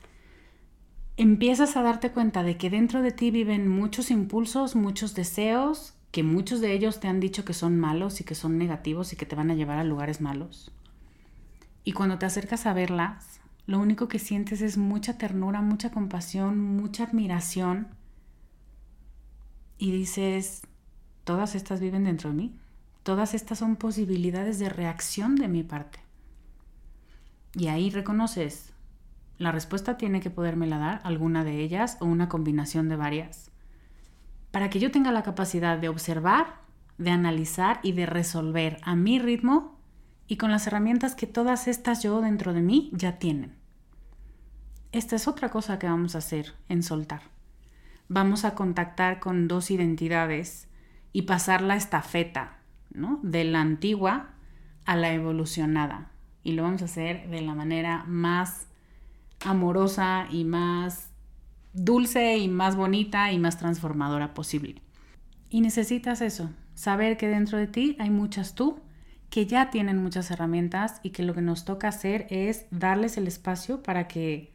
empiezas 1.17 1.77
a 1.77 1.83
darte 1.83 2.11
cuenta 2.11 2.43
de 2.43 2.57
que 2.57 2.69
dentro 2.69 3.01
de 3.01 3.11
ti 3.11 3.31
viven 3.31 3.67
muchos 3.67 4.09
impulsos, 4.09 4.75
muchos 4.75 5.13
deseos, 5.13 5.93
que 6.11 6.23
muchos 6.23 6.61
de 6.61 6.73
ellos 6.73 6.99
te 6.99 7.07
han 7.07 7.19
dicho 7.19 7.45
que 7.45 7.53
son 7.53 7.79
malos 7.79 8.21
y 8.21 8.23
que 8.23 8.35
son 8.35 8.57
negativos 8.57 9.13
y 9.13 9.15
que 9.15 9.25
te 9.25 9.35
van 9.35 9.51
a 9.51 9.55
llevar 9.55 9.77
a 9.77 9.83
lugares 9.83 10.21
malos. 10.21 10.71
Y 11.83 11.91
cuando 11.91 12.17
te 12.17 12.25
acercas 12.25 12.65
a 12.65 12.73
verlas, 12.73 13.39
lo 13.65 13.79
único 13.79 14.07
que 14.07 14.19
sientes 14.19 14.61
es 14.61 14.77
mucha 14.77 15.17
ternura, 15.17 15.61
mucha 15.61 15.91
compasión, 15.91 16.59
mucha 16.59 17.05
admiración. 17.05 17.87
Y 19.77 19.91
dices, 19.91 20.67
todas 21.23 21.55
estas 21.55 21.79
viven 21.79 22.03
dentro 22.03 22.29
de 22.29 22.35
mí. 22.35 22.59
Todas 23.03 23.33
estas 23.33 23.59
son 23.59 23.75
posibilidades 23.75 24.59
de 24.59 24.69
reacción 24.69 25.35
de 25.35 25.47
mi 25.47 25.63
parte. 25.63 25.99
Y 27.53 27.67
ahí 27.67 27.89
reconoces, 27.89 28.73
la 29.37 29.51
respuesta 29.51 29.97
tiene 29.97 30.19
que 30.19 30.29
podérmela 30.29 30.77
dar 30.77 31.01
alguna 31.03 31.43
de 31.43 31.59
ellas 31.59 31.97
o 31.99 32.05
una 32.05 32.29
combinación 32.29 32.89
de 32.89 32.95
varias. 32.95 33.51
Para 34.51 34.69
que 34.69 34.79
yo 34.79 34.91
tenga 34.91 35.11
la 35.11 35.23
capacidad 35.23 35.77
de 35.77 35.89
observar, 35.89 36.61
de 36.97 37.11
analizar 37.11 37.79
y 37.83 37.93
de 37.93 38.05
resolver 38.05 38.77
a 38.83 38.95
mi 38.95 39.19
ritmo 39.19 39.72
y 40.33 40.37
con 40.37 40.49
las 40.49 40.65
herramientas 40.65 41.13
que 41.13 41.27
todas 41.27 41.67
estas 41.67 42.01
yo 42.01 42.19
dentro 42.19 42.53
de 42.53 42.63
mí 42.63 42.89
ya 42.91 43.19
tienen. 43.19 43.53
Esta 44.91 45.15
es 45.15 45.27
otra 45.27 45.49
cosa 45.49 45.77
que 45.77 45.85
vamos 45.85 46.15
a 46.15 46.17
hacer 46.17 46.55
en 46.69 46.81
soltar. 46.81 47.21
Vamos 48.07 48.43
a 48.43 48.55
contactar 48.55 49.19
con 49.19 49.47
dos 49.47 49.69
identidades 49.69 50.67
y 51.11 51.21
pasar 51.21 51.61
la 51.61 51.75
estafeta 51.75 52.57
de 53.21 53.43
la 53.43 53.61
antigua 53.61 54.31
a 54.85 54.95
la 54.95 55.13
evolucionada. 55.13 56.09
Y 56.41 56.53
lo 56.53 56.63
vamos 56.63 56.81
a 56.81 56.85
hacer 56.85 57.29
de 57.29 57.41
la 57.41 57.53
manera 57.53 58.03
más 58.07 58.65
amorosa 59.45 60.25
y 60.31 60.45
más 60.45 61.11
dulce 61.73 62.37
y 62.37 62.47
más 62.47 62.75
bonita 62.75 63.31
y 63.31 63.37
más 63.37 63.59
transformadora 63.59 64.33
posible. 64.33 64.81
Y 65.51 65.61
necesitas 65.61 66.21
eso, 66.21 66.49
saber 66.73 67.17
que 67.17 67.27
dentro 67.27 67.59
de 67.59 67.67
ti 67.67 67.95
hay 67.99 68.09
muchas 68.09 68.55
tú 68.55 68.81
que 69.33 69.47
ya 69.47 69.71
tienen 69.71 69.97
muchas 69.97 70.29
herramientas 70.29 70.99
y 71.01 71.09
que 71.09 71.23
lo 71.23 71.33
que 71.33 71.41
nos 71.41 71.65
toca 71.65 71.87
hacer 71.87 72.27
es 72.29 72.67
darles 72.69 73.17
el 73.17 73.25
espacio 73.25 73.81
para 73.81 74.07
que 74.07 74.53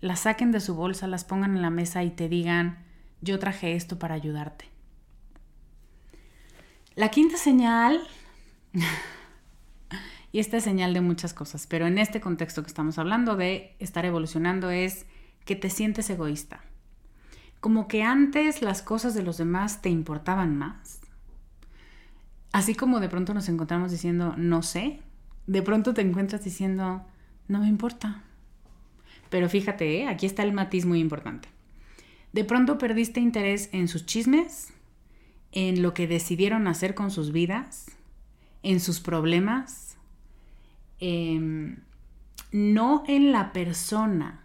las 0.00 0.20
saquen 0.20 0.52
de 0.52 0.60
su 0.60 0.76
bolsa, 0.76 1.08
las 1.08 1.24
pongan 1.24 1.56
en 1.56 1.62
la 1.62 1.70
mesa 1.70 2.04
y 2.04 2.10
te 2.10 2.28
digan, 2.28 2.84
yo 3.20 3.40
traje 3.40 3.74
esto 3.74 3.98
para 3.98 4.14
ayudarte. 4.14 4.66
La 6.94 7.08
quinta 7.08 7.36
señal, 7.36 8.00
y 10.30 10.38
esta 10.38 10.58
es 10.58 10.62
señal 10.62 10.94
de 10.94 11.00
muchas 11.00 11.34
cosas, 11.34 11.66
pero 11.66 11.88
en 11.88 11.98
este 11.98 12.20
contexto 12.20 12.62
que 12.62 12.68
estamos 12.68 12.98
hablando 12.98 13.34
de 13.34 13.74
estar 13.80 14.04
evolucionando 14.04 14.70
es 14.70 15.04
que 15.44 15.56
te 15.56 15.68
sientes 15.68 16.08
egoísta. 16.10 16.60
Como 17.58 17.88
que 17.88 18.04
antes 18.04 18.62
las 18.62 18.82
cosas 18.82 19.14
de 19.14 19.24
los 19.24 19.36
demás 19.36 19.82
te 19.82 19.88
importaban 19.88 20.56
más. 20.56 21.01
Así 22.52 22.74
como 22.74 23.00
de 23.00 23.08
pronto 23.08 23.34
nos 23.34 23.48
encontramos 23.48 23.90
diciendo, 23.90 24.34
no 24.36 24.62
sé, 24.62 25.00
de 25.46 25.62
pronto 25.62 25.94
te 25.94 26.02
encuentras 26.02 26.44
diciendo, 26.44 27.04
no 27.48 27.60
me 27.60 27.68
importa. 27.68 28.22
Pero 29.30 29.48
fíjate, 29.48 30.00
¿eh? 30.00 30.08
aquí 30.08 30.26
está 30.26 30.42
el 30.42 30.52
matiz 30.52 30.84
muy 30.84 31.00
importante. 31.00 31.48
De 32.32 32.44
pronto 32.44 32.78
perdiste 32.78 33.20
interés 33.20 33.70
en 33.72 33.88
sus 33.88 34.06
chismes, 34.06 34.72
en 35.52 35.82
lo 35.82 35.94
que 35.94 36.06
decidieron 36.06 36.66
hacer 36.66 36.94
con 36.94 37.10
sus 37.10 37.32
vidas, 37.32 37.86
en 38.62 38.80
sus 38.80 39.00
problemas, 39.00 39.96
em, 41.00 41.78
no 42.52 43.04
en 43.06 43.32
la 43.32 43.52
persona, 43.52 44.40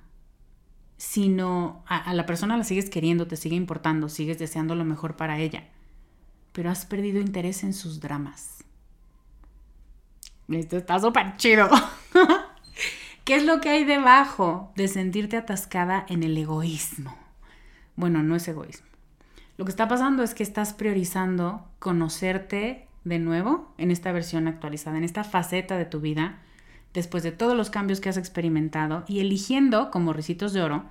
sino 0.98 1.84
a, 1.88 2.14
la 2.14 2.26
persona 2.26 2.58
la 2.58 2.64
sigues 2.64 2.90
queriendo, 2.90 3.28
te 3.28 3.36
sigue 3.36 3.56
importando, 3.56 4.10
sigues 4.10 4.40
deseando 4.40 4.76
lo 4.76 4.84
mejor 4.84 5.16
para 5.16 5.40
ella, 5.40 5.68
pero 6.58 6.72
has 6.72 6.88
perdido 6.88 7.22
interés 7.22 7.64
en 7.64 7.72
sus 7.72 8.00
dramas. 8.00 8.64
Esto 10.50 10.78
está 10.78 10.98
súper 10.98 11.38
chido. 11.38 11.70
¿Qué 13.26 13.36
es 13.36 13.46
lo 13.46 13.62
que 13.62 13.70
hay 13.70 13.84
debajo 13.84 14.72
de 14.76 14.88
sentirte 14.88 15.38
atascada 15.38 16.04
en 16.10 16.24
el 16.24 16.36
egoísmo? 16.36 17.16
Bueno, 17.96 18.24
no 18.24 18.36
es 18.36 18.48
egoísmo. 18.48 18.88
Lo 19.58 19.66
que 19.66 19.70
está 19.70 19.88
pasando 19.88 20.24
es 20.24 20.34
que 20.34 20.42
estás 20.42 20.74
priorizando 20.74 21.64
conocerte 21.78 22.88
de 23.04 23.20
nuevo 23.20 23.72
en 23.78 23.92
esta 23.92 24.12
versión 24.12 24.48
actualizada, 24.48 24.98
en 24.98 25.04
esta 25.04 25.24
faceta 25.24 25.78
de 25.78 25.86
tu 25.86 26.00
vida, 26.00 26.40
después 26.92 27.22
de 27.22 27.34
todos 27.34 27.56
los 27.56 27.70
cambios 27.70 28.02
que 28.02 28.10
has 28.10 28.18
experimentado 28.18 29.04
y 29.08 29.20
eligiendo 29.20 29.92
como 29.92 30.12
risitos 30.12 30.54
de 30.54 30.64
oro 30.64 30.86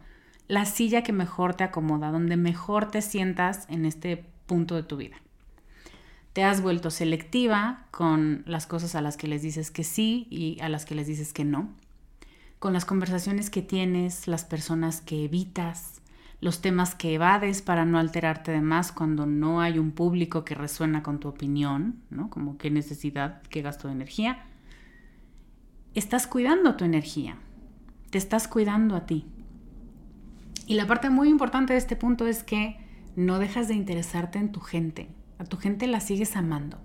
la 0.46 0.64
silla 0.64 1.02
que 1.02 1.12
mejor 1.12 1.55
te 1.55 1.64
acomoda, 1.64 2.12
donde 2.12 2.37
mejor 2.37 2.88
te 2.92 3.02
sientas 3.02 3.66
en 3.68 3.85
este 3.85 4.31
punto 4.46 4.76
de 4.76 4.85
tu 4.85 4.96
vida. 4.96 5.16
Te 6.37 6.44
has 6.44 6.61
vuelto 6.61 6.90
selectiva 6.90 7.87
con 7.90 8.42
las 8.44 8.66
cosas 8.66 8.94
a 8.94 9.01
las 9.01 9.16
que 9.16 9.27
les 9.27 9.40
dices 9.40 9.70
que 9.70 9.85
sí 9.85 10.27
y 10.29 10.61
a 10.61 10.68
las 10.68 10.85
que 10.85 10.94
les 10.94 11.07
dices 11.07 11.33
que 11.33 11.46
no, 11.46 11.70
con 12.59 12.75
las 12.75 12.85
conversaciones 12.85 13.49
que 13.49 13.62
tienes, 13.62 14.29
las 14.29 14.44
personas 14.44 15.01
que 15.01 15.25
evitas, 15.25 16.03
los 16.42 16.61
temas 16.61 16.94
que 16.94 17.14
evades 17.14 17.62
para 17.62 17.87
no 17.87 17.99
alterarte 17.99 18.53
de 18.53 18.61
más 18.61 18.92
cuando 18.92 19.25
no 19.25 19.62
hay 19.62 19.79
un 19.79 19.92
público 19.92 20.44
que 20.44 20.55
resuena 20.55 21.03
con 21.03 21.20
tu 21.20 21.29
opinión, 21.29 22.03
¿no? 22.11 22.29
Como 22.29 22.59
qué 22.59 22.70
necesidad, 22.70 23.40
qué 23.49 23.62
gasto 23.62 23.88
de 23.88 23.94
energía. 23.94 24.44
Estás 25.94 26.27
cuidando 26.27 26.77
tu 26.77 26.85
energía, 26.85 27.38
te 28.11 28.18
estás 28.18 28.46
cuidando 28.46 28.94
a 28.94 29.07
ti. 29.07 29.25
Y 30.66 30.75
la 30.75 30.87
parte 30.87 31.09
muy 31.09 31.31
importante 31.31 31.72
de 31.72 31.79
este 31.79 31.96
punto 31.96 32.27
es 32.27 32.42
que 32.42 32.77
no 33.16 33.38
dejas 33.38 33.68
de 33.68 33.75
interesarte 33.75 34.38
en 34.38 34.53
tu 34.53 34.61
gente. 34.61 35.09
A 35.38 35.44
tu 35.44 35.57
gente 35.57 35.87
la 35.87 36.01
sigues 36.01 36.37
amando. 36.37 36.79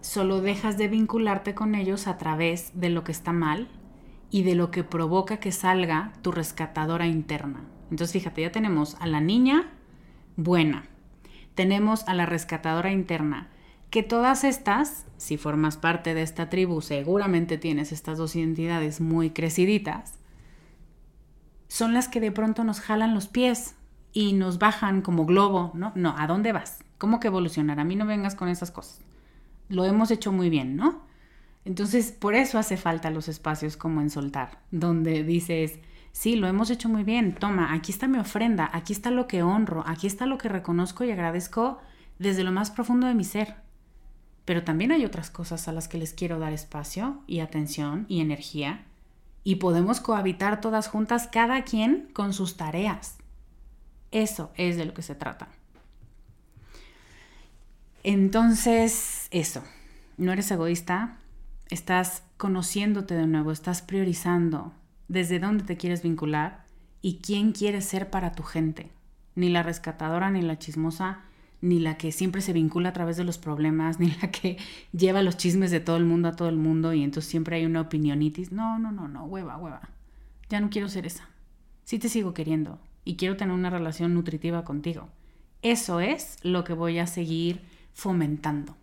Solo 0.00 0.40
dejas 0.40 0.76
de 0.76 0.88
vincularte 0.88 1.54
con 1.54 1.74
ellos 1.74 2.06
a 2.06 2.18
través 2.18 2.70
de 2.74 2.90
lo 2.90 3.04
que 3.04 3.12
está 3.12 3.32
mal 3.32 3.68
y 4.30 4.42
de 4.42 4.54
lo 4.54 4.70
que 4.70 4.84
provoca 4.84 5.38
que 5.38 5.52
salga 5.52 6.12
tu 6.22 6.30
rescatadora 6.30 7.06
interna. 7.06 7.64
Entonces 7.90 8.12
fíjate, 8.12 8.42
ya 8.42 8.52
tenemos 8.52 8.96
a 9.00 9.06
la 9.06 9.20
niña 9.20 9.70
buena, 10.36 10.86
tenemos 11.54 12.06
a 12.08 12.14
la 12.14 12.26
rescatadora 12.26 12.92
interna, 12.92 13.48
que 13.90 14.02
todas 14.02 14.44
estas, 14.44 15.06
si 15.16 15.36
formas 15.36 15.76
parte 15.76 16.14
de 16.14 16.22
esta 16.22 16.48
tribu, 16.50 16.80
seguramente 16.80 17.58
tienes 17.58 17.92
estas 17.92 18.18
dos 18.18 18.34
identidades 18.34 19.00
muy 19.00 19.30
creciditas, 19.30 20.18
son 21.68 21.94
las 21.94 22.08
que 22.08 22.20
de 22.20 22.32
pronto 22.32 22.64
nos 22.64 22.80
jalan 22.80 23.14
los 23.14 23.28
pies 23.28 23.76
y 24.12 24.32
nos 24.32 24.58
bajan 24.58 25.00
como 25.00 25.26
globo, 25.26 25.70
¿no? 25.74 25.92
No, 25.94 26.14
¿a 26.18 26.26
dónde 26.26 26.52
vas? 26.52 26.83
¿Cómo 26.98 27.20
que 27.20 27.28
evolucionar? 27.28 27.80
A 27.80 27.84
mí 27.84 27.96
no 27.96 28.06
vengas 28.06 28.34
con 28.34 28.48
esas 28.48 28.70
cosas. 28.70 29.00
Lo 29.68 29.84
hemos 29.84 30.10
hecho 30.10 30.32
muy 30.32 30.50
bien, 30.50 30.76
¿no? 30.76 31.02
Entonces, 31.64 32.12
por 32.12 32.34
eso 32.34 32.58
hace 32.58 32.76
falta 32.76 33.10
los 33.10 33.28
espacios 33.28 33.76
como 33.76 34.00
en 34.00 34.10
soltar, 34.10 34.60
donde 34.70 35.24
dices, 35.24 35.78
sí, 36.12 36.36
lo 36.36 36.46
hemos 36.46 36.70
hecho 36.70 36.88
muy 36.88 37.04
bien, 37.04 37.34
toma, 37.34 37.72
aquí 37.72 37.90
está 37.90 38.06
mi 38.06 38.18
ofrenda, 38.18 38.68
aquí 38.72 38.92
está 38.92 39.10
lo 39.10 39.26
que 39.26 39.42
honro, 39.42 39.82
aquí 39.86 40.06
está 40.06 40.26
lo 40.26 40.36
que 40.36 40.50
reconozco 40.50 41.04
y 41.04 41.10
agradezco 41.10 41.78
desde 42.18 42.44
lo 42.44 42.52
más 42.52 42.70
profundo 42.70 43.06
de 43.06 43.14
mi 43.14 43.24
ser. 43.24 43.56
Pero 44.44 44.62
también 44.62 44.92
hay 44.92 45.06
otras 45.06 45.30
cosas 45.30 45.66
a 45.68 45.72
las 45.72 45.88
que 45.88 45.96
les 45.96 46.12
quiero 46.12 46.38
dar 46.38 46.52
espacio 46.52 47.22
y 47.26 47.40
atención 47.40 48.04
y 48.08 48.20
energía 48.20 48.84
y 49.42 49.56
podemos 49.56 50.00
cohabitar 50.00 50.60
todas 50.60 50.88
juntas, 50.88 51.28
cada 51.30 51.62
quien 51.64 52.08
con 52.12 52.32
sus 52.32 52.56
tareas. 52.56 53.18
Eso 54.10 54.50
es 54.56 54.76
de 54.76 54.84
lo 54.84 54.94
que 54.94 55.02
se 55.02 55.14
trata. 55.14 55.48
Entonces, 58.04 59.28
eso, 59.30 59.64
no 60.18 60.30
eres 60.32 60.50
egoísta, 60.50 61.16
estás 61.70 62.22
conociéndote 62.36 63.14
de 63.14 63.26
nuevo, 63.26 63.50
estás 63.50 63.80
priorizando 63.80 64.72
desde 65.08 65.38
dónde 65.38 65.64
te 65.64 65.78
quieres 65.78 66.02
vincular 66.02 66.64
y 67.00 67.20
quién 67.22 67.52
quieres 67.52 67.86
ser 67.86 68.10
para 68.10 68.32
tu 68.32 68.42
gente. 68.42 68.90
Ni 69.34 69.48
la 69.48 69.62
rescatadora 69.62 70.30
ni 70.30 70.42
la 70.42 70.58
chismosa 70.58 71.22
ni 71.62 71.78
la 71.78 71.96
que 71.96 72.12
siempre 72.12 72.42
se 72.42 72.52
vincula 72.52 72.90
a 72.90 72.92
través 72.92 73.16
de 73.16 73.24
los 73.24 73.38
problemas, 73.38 73.98
ni 74.00 74.10
la 74.20 74.30
que 74.30 74.58
lleva 74.92 75.22
los 75.22 75.38
chismes 75.38 75.70
de 75.70 75.80
todo 75.80 75.96
el 75.96 76.04
mundo 76.04 76.28
a 76.28 76.36
todo 76.36 76.50
el 76.50 76.56
mundo 76.56 76.92
y 76.92 77.02
entonces 77.02 77.30
siempre 77.30 77.56
hay 77.56 77.64
una 77.64 77.80
opinionitis. 77.80 78.52
No, 78.52 78.78
no, 78.78 78.92
no, 78.92 79.08
no, 79.08 79.24
hueva, 79.24 79.56
hueva. 79.56 79.80
Ya 80.50 80.60
no 80.60 80.68
quiero 80.68 80.90
ser 80.90 81.06
esa. 81.06 81.26
Sí 81.84 81.98
te 81.98 82.10
sigo 82.10 82.34
queriendo 82.34 82.78
y 83.06 83.16
quiero 83.16 83.38
tener 83.38 83.54
una 83.54 83.70
relación 83.70 84.12
nutritiva 84.12 84.62
contigo. 84.62 85.08
Eso 85.62 86.00
es 86.00 86.36
lo 86.42 86.64
que 86.64 86.74
voy 86.74 86.98
a 86.98 87.06
seguir 87.06 87.62
fomentando. 87.94 88.76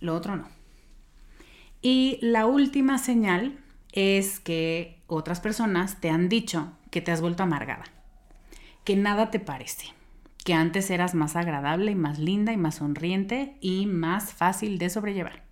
Lo 0.00 0.14
otro 0.14 0.36
no. 0.36 0.48
Y 1.82 2.18
la 2.22 2.46
última 2.46 2.98
señal 2.98 3.58
es 3.92 4.40
que 4.40 5.02
otras 5.06 5.40
personas 5.40 6.00
te 6.00 6.10
han 6.10 6.28
dicho 6.28 6.72
que 6.90 7.00
te 7.00 7.12
has 7.12 7.20
vuelto 7.20 7.42
amargada, 7.42 7.84
que 8.84 8.96
nada 8.96 9.30
te 9.30 9.40
parece, 9.40 9.86
que 10.44 10.54
antes 10.54 10.90
eras 10.90 11.14
más 11.14 11.36
agradable 11.36 11.92
y 11.92 11.96
más 11.96 12.18
linda 12.18 12.52
y 12.52 12.56
más 12.56 12.76
sonriente 12.76 13.56
y 13.60 13.86
más 13.86 14.32
fácil 14.32 14.78
de 14.78 14.90
sobrellevar. 14.90 15.44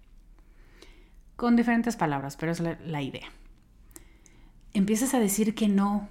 Con 1.37 1.57
diferentes 1.57 1.97
palabras, 1.97 2.37
pero 2.37 2.53
es 2.53 2.61
la, 2.61 3.03
idea. 3.03 3.27
Empiezas 4.73 5.15
a 5.15 5.21
decir 5.21 5.55
que 5.55 5.69
no. 5.69 6.09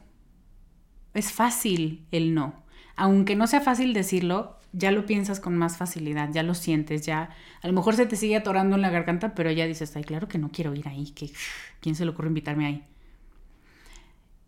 Es 1.13 1.31
fácil 1.31 2.05
el 2.11 2.33
no. 2.33 2.63
Aunque 2.95 3.35
no 3.35 3.47
sea 3.47 3.61
fácil 3.61 3.93
decirlo, 3.93 4.57
ya 4.73 4.91
lo 4.91 5.05
piensas 5.05 5.39
con 5.39 5.55
más 5.55 5.77
facilidad, 5.77 6.29
ya 6.33 6.43
lo 6.43 6.55
sientes, 6.55 7.05
ya 7.05 7.29
a 7.61 7.67
lo 7.67 7.73
mejor 7.73 7.95
se 7.95 8.05
te 8.05 8.15
sigue 8.15 8.35
atorando 8.35 8.75
en 8.75 8.81
la 8.81 8.89
garganta, 8.89 9.35
pero 9.35 9.51
ya 9.51 9.65
dices, 9.65 9.95
ay, 9.95 10.03
claro 10.03 10.27
que 10.27 10.39
no 10.39 10.51
quiero 10.51 10.73
ir 10.75 10.87
ahí, 10.87 11.11
que 11.11 11.31
quién 11.79 11.95
se 11.95 12.03
le 12.03 12.11
ocurre 12.11 12.27
invitarme 12.27 12.65
ahí. 12.65 12.83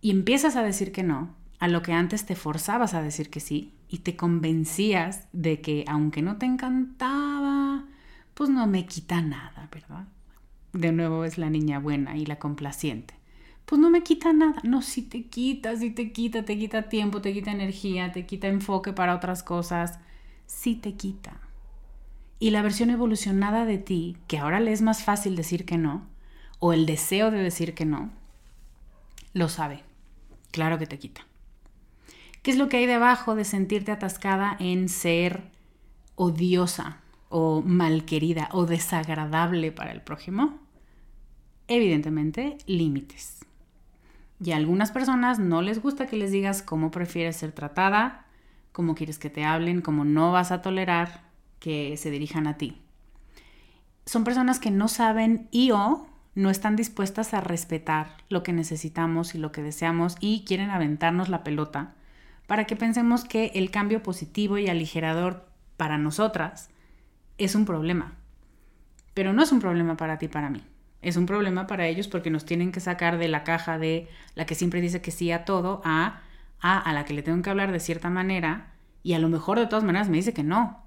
Y 0.02 0.12
empiezas 0.12 0.56
a 0.56 0.64
decir 0.64 0.92
que 0.92 1.04
no, 1.04 1.36
a 1.60 1.68
lo 1.68 1.82
que 1.82 1.94
antes 1.94 2.26
te 2.26 2.36
forzabas 2.36 2.94
a 2.94 3.02
decir 3.02 3.30
que 3.30 3.40
sí 3.40 3.74
y 3.88 4.00
te 4.00 4.16
convencías 4.16 5.28
de 5.32 5.62
que 5.62 5.86
aunque 5.88 6.22
no 6.22 6.38
te 6.38 6.46
encantaba, 6.46 7.86
pues 8.34 8.50
no 8.50 8.68
me 8.68 8.86
quita 8.86 9.22
nada, 9.22 9.70
¿verdad? 9.72 10.08
De 10.74 10.92
nuevo 10.92 11.24
es 11.24 11.38
la 11.38 11.50
niña 11.50 11.80
buena 11.80 12.18
y 12.18 12.26
la 12.26 12.38
complaciente. 12.38 13.14
Pues 13.66 13.80
no 13.82 13.90
me 13.90 14.04
quita 14.04 14.34
nada. 14.34 14.62
No, 14.64 14.82
si 14.82 15.02
te 15.02 15.26
quita, 15.28 15.76
si 15.76 15.90
te 15.90 16.12
quita, 16.12 16.46
te 16.46 16.58
quita 16.58 16.90
tiempo, 16.90 17.22
te 17.22 17.34
quita 17.34 17.52
energía, 17.52 18.12
te 18.12 18.26
quita 18.26 18.48
enfoque 18.48 18.94
para 18.94 19.16
otras 19.16 19.42
cosas. 19.42 20.00
Sí 20.45 20.75
te 20.75 20.93
quita. 20.93 21.39
Y 22.39 22.51
la 22.51 22.62
versión 22.62 22.89
evolucionada 22.89 23.65
de 23.65 23.77
ti, 23.77 24.17
que 24.27 24.38
ahora 24.38 24.60
le 24.60 24.71
es 24.71 24.81
más 24.81 25.03
fácil 25.03 25.36
decir 25.36 25.65
que 25.65 25.77
no, 25.77 26.05
o 26.60 26.73
el 26.73 26.86
deseo 26.86 27.31
de 27.31 27.41
decir 27.41 27.73
que 27.73 27.86
no, 27.86 28.12
lo 29.34 29.49
sabe. 29.49 29.84
Claro 30.51 30.77
que 30.77 30.88
te 30.88 30.99
quita. 30.99 31.21
¿Qué 32.41 32.51
es 32.51 32.58
lo 32.58 32.69
que 32.69 32.77
hay 32.77 32.86
debajo 32.86 33.36
de 33.36 33.43
sentirte 33.43 33.91
atascada 33.91 34.55
en 34.60 34.88
ser 34.88 35.43
odiosa 36.15 36.99
o 37.29 37.62
malquerida 37.62 38.49
o 38.51 38.65
desagradable 38.65 39.71
para 39.71 39.91
el 39.91 40.01
prójimo? 40.01 40.60
Evidentemente, 41.67 42.58
límites. 42.67 43.45
Y 44.39 44.51
a 44.51 44.58
algunas 44.58 44.91
personas 44.91 45.39
no 45.39 45.62
les 45.62 45.81
gusta 45.81 46.08
que 46.08 46.17
les 46.17 46.31
digas 46.31 46.62
cómo 46.62 46.91
prefieres 46.91 47.38
ser 47.38 47.51
tratada, 47.51 48.25
cómo 48.76 48.94
quieres 48.94 49.20
que 49.20 49.30
te 49.30 49.46
hablen, 49.46 49.80
cómo 49.80 50.04
no 50.04 50.34
vas 50.34 50.52
a 50.52 50.62
tolerar 50.62 51.22
que 51.60 51.96
se 51.96 52.12
dirijan 52.12 52.46
a 52.46 52.58
ti. 52.58 52.82
Son 54.06 54.26
personas 54.26 54.60
que 54.60 54.70
no 54.70 54.90
saben 54.90 55.48
y 55.50 55.72
o 55.72 56.06
no 56.36 56.50
están 56.50 56.76
dispuestas 56.76 57.34
a 57.34 57.40
respetar 57.40 58.18
lo 58.28 58.44
que 58.44 58.52
necesitamos 58.52 59.34
y 59.34 59.38
lo 59.38 59.54
que 59.54 59.64
deseamos 59.64 60.18
y 60.20 60.44
quieren 60.44 60.72
aventarnos 60.72 61.30
la 61.30 61.42
pelota 61.46 61.94
para 62.48 62.66
que 62.66 62.76
pensemos 62.76 63.24
que 63.24 63.54
el 63.56 63.72
cambio 63.72 64.04
positivo 64.04 64.58
y 64.58 64.68
aligerador 64.68 65.48
para 65.78 65.98
nosotras 65.98 66.70
es 67.38 67.56
un 67.56 67.64
problema. 67.64 68.16
Pero 69.14 69.32
no 69.32 69.42
es 69.42 69.54
un 69.54 69.62
problema 69.62 69.96
para 69.96 70.18
ti 70.18 70.28
para 70.28 70.50
mí. 70.50 70.62
Es 71.02 71.16
un 71.16 71.28
problema 71.28 71.66
para 71.66 71.88
ellos 71.88 72.10
porque 72.10 72.30
nos 72.30 72.44
tienen 72.44 72.74
que 72.74 72.82
sacar 72.82 73.18
de 73.18 73.30
la 73.30 73.46
caja 73.46 73.80
de 73.80 74.10
la 74.36 74.46
que 74.46 74.54
siempre 74.54 74.82
dice 74.82 75.02
que 75.02 75.12
sí 75.12 75.32
a 75.32 75.46
todo 75.46 75.82
a, 75.86 76.24
a, 76.60 76.91
la 76.94 77.06
que 77.06 77.13
le 77.13 77.22
tengo 77.22 77.41
que 77.41 77.50
hablar 77.50 77.72
de 77.72 77.80
cierta 77.80 78.10
manera 78.10 78.74
y 79.04 79.13
a 79.13 79.20
lo 79.20 79.30
mejor 79.30 79.60
de 79.60 79.68
todas 79.68 79.84
maneras 79.84 80.10
me 80.10 80.18
dice 80.18 80.34
que 80.34 80.44
no. 80.44 80.84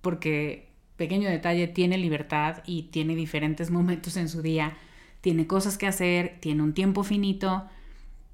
Porque, 0.00 0.72
pequeño 0.96 1.28
detalle, 1.28 1.66
tiene 1.66 1.98
libertad 1.98 2.62
y 2.64 2.84
tiene 2.84 3.16
diferentes 3.16 3.70
momentos 3.70 4.16
en 4.16 4.28
su 4.28 4.42
día, 4.42 4.76
tiene 5.20 5.46
cosas 5.46 5.78
que 5.78 5.86
hacer, 5.86 6.38
tiene 6.40 6.62
un 6.62 6.74
tiempo 6.74 7.02
finito 7.02 7.66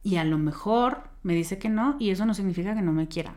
y 0.03 0.17
a 0.17 0.25
lo 0.25 0.37
mejor 0.39 1.05
me 1.23 1.35
dice 1.35 1.59
que 1.59 1.69
no 1.69 1.97
y 1.99 2.11
eso 2.11 2.27
no 2.27 2.35
significa 2.35 2.75
que 2.75 2.83
no 2.83 2.93
me 2.93 3.09
quiera. 3.09 3.37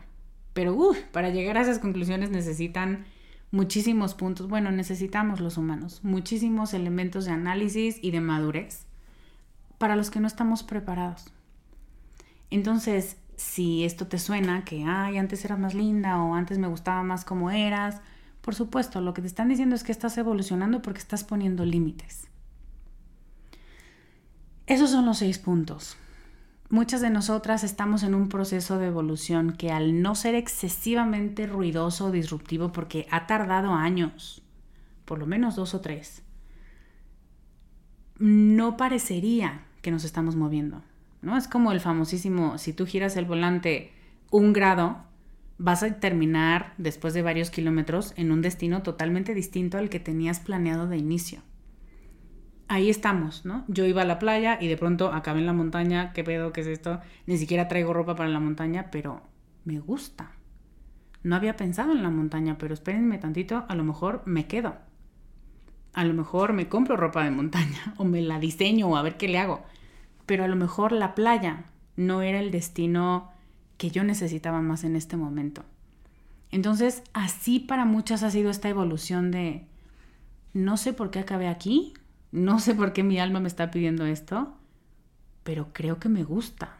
Pero 0.52 0.92
para 1.12 1.30
llegar 1.30 1.56
a 1.56 1.62
esas 1.62 1.78
conclusiones 1.78 2.30
necesitan 2.30 3.06
muchísimos 3.50 4.14
puntos, 4.14 4.48
bueno, 4.48 4.70
necesitamos 4.70 5.40
los 5.40 5.56
humanos, 5.56 6.00
muchísimos 6.02 6.74
elementos 6.74 7.24
de 7.24 7.32
análisis 7.32 7.98
y 8.02 8.10
de 8.10 8.20
madurez 8.20 8.86
para 9.78 9.96
los 9.96 10.10
que 10.10 10.20
no 10.20 10.26
estamos 10.26 10.62
preparados. 10.62 11.32
Entonces, 12.50 13.16
si 13.36 13.84
esto 13.84 14.06
te 14.06 14.18
suena 14.18 14.64
que, 14.64 14.84
ay, 14.84 15.18
antes 15.18 15.44
era 15.44 15.56
más 15.56 15.74
linda 15.74 16.22
o 16.22 16.34
antes 16.34 16.58
me 16.58 16.68
gustaba 16.68 17.02
más 17.02 17.24
como 17.24 17.50
eras, 17.50 18.00
por 18.40 18.54
supuesto, 18.54 19.00
lo 19.00 19.14
que 19.14 19.22
te 19.22 19.28
están 19.28 19.48
diciendo 19.48 19.74
es 19.74 19.84
que 19.84 19.92
estás 19.92 20.16
evolucionando 20.18 20.82
porque 20.82 21.00
estás 21.00 21.24
poniendo 21.24 21.64
límites. 21.64 22.28
Esos 24.66 24.90
son 24.90 25.06
los 25.06 25.18
seis 25.18 25.38
puntos 25.38 25.96
muchas 26.68 27.00
de 27.00 27.10
nosotras 27.10 27.64
estamos 27.64 28.02
en 28.02 28.14
un 28.14 28.28
proceso 28.28 28.78
de 28.78 28.86
evolución 28.86 29.52
que 29.52 29.70
al 29.70 30.02
no 30.02 30.14
ser 30.14 30.34
excesivamente 30.34 31.46
ruidoso 31.46 32.06
o 32.06 32.10
disruptivo, 32.10 32.72
porque 32.72 33.06
ha 33.10 33.26
tardado 33.26 33.72
años, 33.72 34.42
por 35.04 35.18
lo 35.18 35.26
menos 35.26 35.56
dos 35.56 35.74
o 35.74 35.80
tres, 35.80 36.22
no 38.18 38.76
parecería 38.76 39.64
que 39.82 39.90
nos 39.90 40.04
estamos 40.04 40.36
moviendo. 40.36 40.82
¿No? 41.26 41.36
Es 41.36 41.48
como 41.48 41.72
el 41.72 41.80
famosísimo, 41.80 42.56
si 42.56 42.72
tú 42.72 42.86
giras 42.86 43.16
el 43.16 43.24
volante 43.24 43.90
un 44.30 44.52
grado, 44.52 44.98
vas 45.58 45.82
a 45.82 45.92
terminar 45.98 46.72
después 46.78 47.14
de 47.14 47.22
varios 47.22 47.50
kilómetros 47.50 48.14
en 48.16 48.30
un 48.30 48.42
destino 48.42 48.84
totalmente 48.84 49.34
distinto 49.34 49.76
al 49.76 49.88
que 49.88 49.98
tenías 49.98 50.38
planeado 50.38 50.86
de 50.86 50.98
inicio. 50.98 51.40
Ahí 52.68 52.88
estamos, 52.90 53.44
¿no? 53.44 53.64
Yo 53.66 53.86
iba 53.86 54.02
a 54.02 54.06
la 54.06 54.20
playa 54.20 54.56
y 54.60 54.68
de 54.68 54.76
pronto 54.76 55.12
acabé 55.12 55.40
en 55.40 55.46
la 55.46 55.52
montaña, 55.52 56.12
¿qué 56.12 56.22
pedo? 56.22 56.52
¿Qué 56.52 56.60
es 56.60 56.68
esto? 56.68 57.00
Ni 57.26 57.38
siquiera 57.38 57.66
traigo 57.66 57.92
ropa 57.92 58.14
para 58.14 58.28
la 58.28 58.38
montaña, 58.38 58.92
pero 58.92 59.20
me 59.64 59.80
gusta. 59.80 60.30
No 61.24 61.34
había 61.34 61.56
pensado 61.56 61.90
en 61.90 62.04
la 62.04 62.10
montaña, 62.10 62.56
pero 62.56 62.72
espérenme 62.72 63.18
tantito, 63.18 63.64
a 63.68 63.74
lo 63.74 63.82
mejor 63.82 64.22
me 64.26 64.46
quedo. 64.46 64.76
A 65.92 66.04
lo 66.04 66.14
mejor 66.14 66.52
me 66.52 66.68
compro 66.68 66.96
ropa 66.96 67.24
de 67.24 67.32
montaña 67.32 67.94
o 67.96 68.04
me 68.04 68.22
la 68.22 68.38
diseño 68.38 68.86
o 68.86 68.96
a 68.96 69.02
ver 69.02 69.16
qué 69.16 69.26
le 69.26 69.38
hago. 69.38 69.64
Pero 70.26 70.44
a 70.44 70.48
lo 70.48 70.56
mejor 70.56 70.92
la 70.92 71.14
playa 71.14 71.64
no 71.96 72.22
era 72.22 72.40
el 72.40 72.50
destino 72.50 73.30
que 73.78 73.90
yo 73.90 74.04
necesitaba 74.04 74.60
más 74.60 74.84
en 74.84 74.96
este 74.96 75.16
momento. 75.16 75.64
Entonces, 76.50 77.02
así 77.12 77.60
para 77.60 77.84
muchas 77.84 78.22
ha 78.22 78.30
sido 78.30 78.50
esta 78.50 78.68
evolución 78.68 79.30
de, 79.30 79.66
no 80.52 80.76
sé 80.76 80.92
por 80.92 81.10
qué 81.10 81.18
acabé 81.18 81.48
aquí, 81.48 81.94
no 82.32 82.58
sé 82.58 82.74
por 82.74 82.92
qué 82.92 83.02
mi 83.02 83.18
alma 83.18 83.40
me 83.40 83.48
está 83.48 83.70
pidiendo 83.70 84.06
esto, 84.06 84.56
pero 85.42 85.68
creo 85.72 85.98
que 85.98 86.08
me 86.08 86.24
gusta. 86.24 86.76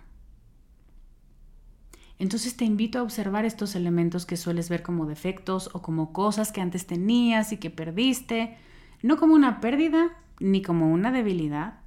Entonces 2.19 2.57
te 2.57 2.65
invito 2.65 2.99
a 2.99 3.03
observar 3.03 3.45
estos 3.45 3.75
elementos 3.75 4.25
que 4.25 4.37
sueles 4.37 4.69
ver 4.69 4.83
como 4.83 5.07
defectos 5.07 5.69
o 5.75 5.83
como 5.83 6.13
cosas 6.13 6.51
que 6.51 6.63
antes 6.63 6.87
tenías 6.87 7.53
y 7.53 7.59
que 7.59 7.71
perdiste, 7.71 8.57
no 9.03 9.19
como 9.19 9.35
una 9.35 9.61
pérdida 9.61 10.17
ni 10.41 10.63
como 10.63 10.91
una 10.91 11.13
debilidad, 11.13 11.81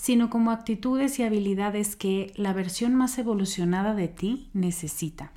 sino 0.00 0.30
como 0.30 0.50
actitudes 0.50 1.18
y 1.18 1.24
habilidades 1.24 1.94
que 1.94 2.32
la 2.34 2.54
versión 2.54 2.94
más 2.94 3.18
evolucionada 3.18 3.94
de 3.94 4.08
ti 4.08 4.48
necesita. 4.54 5.30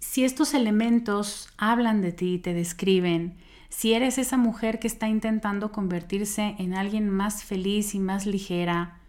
Si 0.00 0.22
estos 0.22 0.52
elementos 0.52 1.48
hablan 1.56 2.02
de 2.02 2.12
ti, 2.12 2.38
te 2.38 2.52
describen, 2.52 3.38
si 3.70 3.94
eres 3.94 4.18
esa 4.18 4.36
mujer 4.36 4.80
que 4.80 4.86
está 4.86 5.08
intentando 5.08 5.72
convertirse 5.72 6.56
en 6.58 6.74
alguien 6.74 7.08
más 7.08 7.42
feliz 7.42 7.94
y 7.94 8.00
más 8.00 8.26
ligera, 8.26 9.00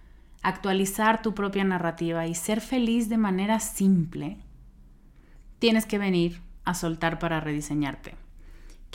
actualizar 0.42 1.22
tu 1.22 1.36
propia 1.36 1.66
narrativa 1.66 2.28
y 2.28 2.34
ser 2.34 2.62
feliz 2.62 3.10
de 3.10 3.18
manera 3.18 3.60
simple, 3.60 4.38
tienes 5.60 5.86
que 5.86 5.98
venir 5.98 6.40
a 6.64 6.76
soltar 6.76 7.20
para 7.20 7.42
rediseñarte 7.42 8.25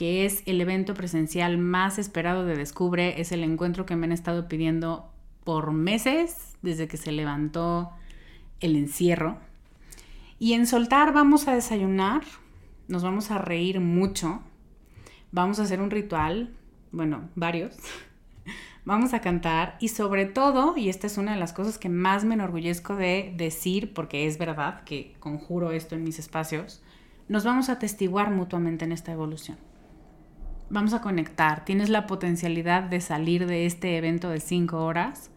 que 0.00 0.24
es 0.24 0.42
el 0.46 0.58
evento 0.62 0.94
presencial 0.94 1.58
más 1.58 1.98
esperado 1.98 2.46
de 2.46 2.56
Descubre. 2.56 3.20
Es 3.20 3.32
el 3.32 3.44
encuentro 3.44 3.84
que 3.84 3.96
me 3.96 4.06
han 4.06 4.12
estado 4.12 4.48
pidiendo 4.48 5.12
por 5.44 5.72
meses 5.72 6.56
desde 6.62 6.88
que 6.88 6.96
se 6.96 7.12
levantó 7.12 7.90
el 8.60 8.76
encierro. 8.76 9.36
Y 10.38 10.54
en 10.54 10.66
Soltar 10.66 11.12
vamos 11.12 11.48
a 11.48 11.54
desayunar, 11.54 12.22
nos 12.88 13.02
vamos 13.02 13.30
a 13.30 13.36
reír 13.36 13.78
mucho, 13.80 14.40
vamos 15.32 15.60
a 15.60 15.64
hacer 15.64 15.82
un 15.82 15.90
ritual, 15.90 16.56
bueno, 16.92 17.28
varios. 17.34 17.76
Vamos 18.86 19.12
a 19.12 19.20
cantar 19.20 19.76
y 19.78 19.88
sobre 19.88 20.24
todo, 20.24 20.74
y 20.78 20.88
esta 20.88 21.06
es 21.06 21.18
una 21.18 21.34
de 21.34 21.38
las 21.38 21.52
cosas 21.52 21.76
que 21.76 21.90
más 21.90 22.24
me 22.24 22.32
enorgullezco 22.32 22.96
de 22.96 23.34
decir, 23.36 23.92
porque 23.92 24.26
es 24.26 24.38
verdad 24.38 24.82
que 24.84 25.14
conjuro 25.20 25.70
esto 25.70 25.94
en 25.94 26.02
mis 26.02 26.18
espacios, 26.18 26.82
nos 27.28 27.44
vamos 27.44 27.68
a 27.68 27.78
testiguar 27.78 28.30
mutuamente 28.30 28.86
en 28.86 28.92
esta 28.92 29.12
evolución 29.12 29.58
vamos 30.70 30.94
a 30.94 31.00
conectar, 31.00 31.64
tienes 31.64 31.88
la 31.88 32.06
potencialidad 32.06 32.84
de 32.84 33.00
salir 33.00 33.46
de 33.46 33.66
este 33.66 33.96
evento 33.96 34.30
de 34.30 34.40
cinco 34.40 34.84
horas 34.84 35.30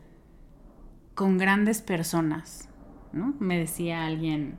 con 1.15 1.37
grandes 1.37 1.81
personas, 1.81 2.69
¿no? 3.11 3.33
Me 3.39 3.57
decía 3.57 4.05
alguien 4.05 4.57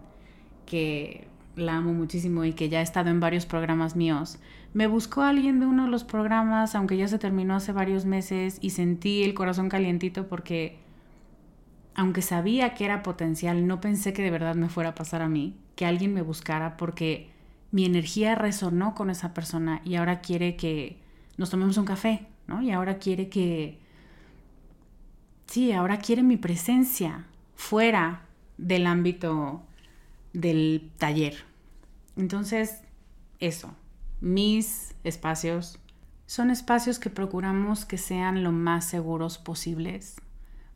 que 0.67 1.29
la 1.57 1.77
amo 1.77 1.93
muchísimo 1.93 2.45
y 2.45 2.53
que 2.53 2.69
ya 2.69 2.81
ha 2.81 2.83
estado 2.83 3.11
en 3.11 3.21
varios 3.21 3.47
programas 3.47 3.95
míos. 3.95 4.39
Me 4.73 4.89
buscó 4.89 5.23
alguien 5.23 5.61
de 5.61 5.67
uno 5.67 5.85
de 5.85 5.91
los 5.91 6.03
programas, 6.03 6.75
aunque 6.75 6.97
ya 6.97 7.07
se 7.07 7.19
terminó 7.19 7.55
hace 7.55 7.73
varios 7.73 8.05
meses, 8.05 8.59
y 8.61 8.71
sentí 8.71 9.23
el 9.23 9.35
corazón 9.35 9.69
calientito 9.69 10.27
porque, 10.27 10.79
aunque 11.95 12.23
sabía 12.23 12.75
que 12.75 12.85
era 12.85 13.05
potencial, 13.05 13.69
no 13.69 13.81
pensé 13.81 14.13
que 14.13 14.23
de 14.23 14.33
verdad 14.33 14.57
me 14.57 14.69
fuera 14.69 14.91
a 14.91 14.95
pasar 14.97 15.23
a 15.23 15.29
mí, 15.29 15.57
que 15.77 15.87
alguien 15.87 16.13
me 16.13 16.23
buscara 16.23 16.77
porque 16.77 17.34
mi 17.75 17.85
energía 17.85 18.37
resonó 18.37 18.95
con 18.95 19.11
esa 19.11 19.35
persona 19.35 19.83
y 19.85 19.97
ahora 19.97 20.21
quiere 20.21 20.55
que 20.55 20.97
nos 21.37 21.51
tomemos 21.51 21.77
un 21.77 21.85
café, 21.85 22.25
¿no? 22.47 22.63
Y 22.63 22.71
ahora 22.71 22.99
quiere 22.99 23.29
que, 23.29 23.81
sí, 25.49 25.73
ahora 25.73 25.99
quiere 25.99 26.23
mi 26.23 26.37
presencia 26.37 27.27
fuera 27.57 28.27
del 28.59 28.87
ámbito 28.87 29.65
del 30.33 30.93
taller. 30.99 31.35
Entonces, 32.17 32.81
eso, 33.41 33.75
mis 34.21 34.95
espacios 35.03 35.81
son 36.27 36.51
espacios 36.51 37.01
que 37.01 37.11
procuramos 37.11 37.87
que 37.87 37.99
sean 37.99 38.45
lo 38.45 38.53
más 38.53 38.85
seguros 38.85 39.39
posibles 39.39 40.15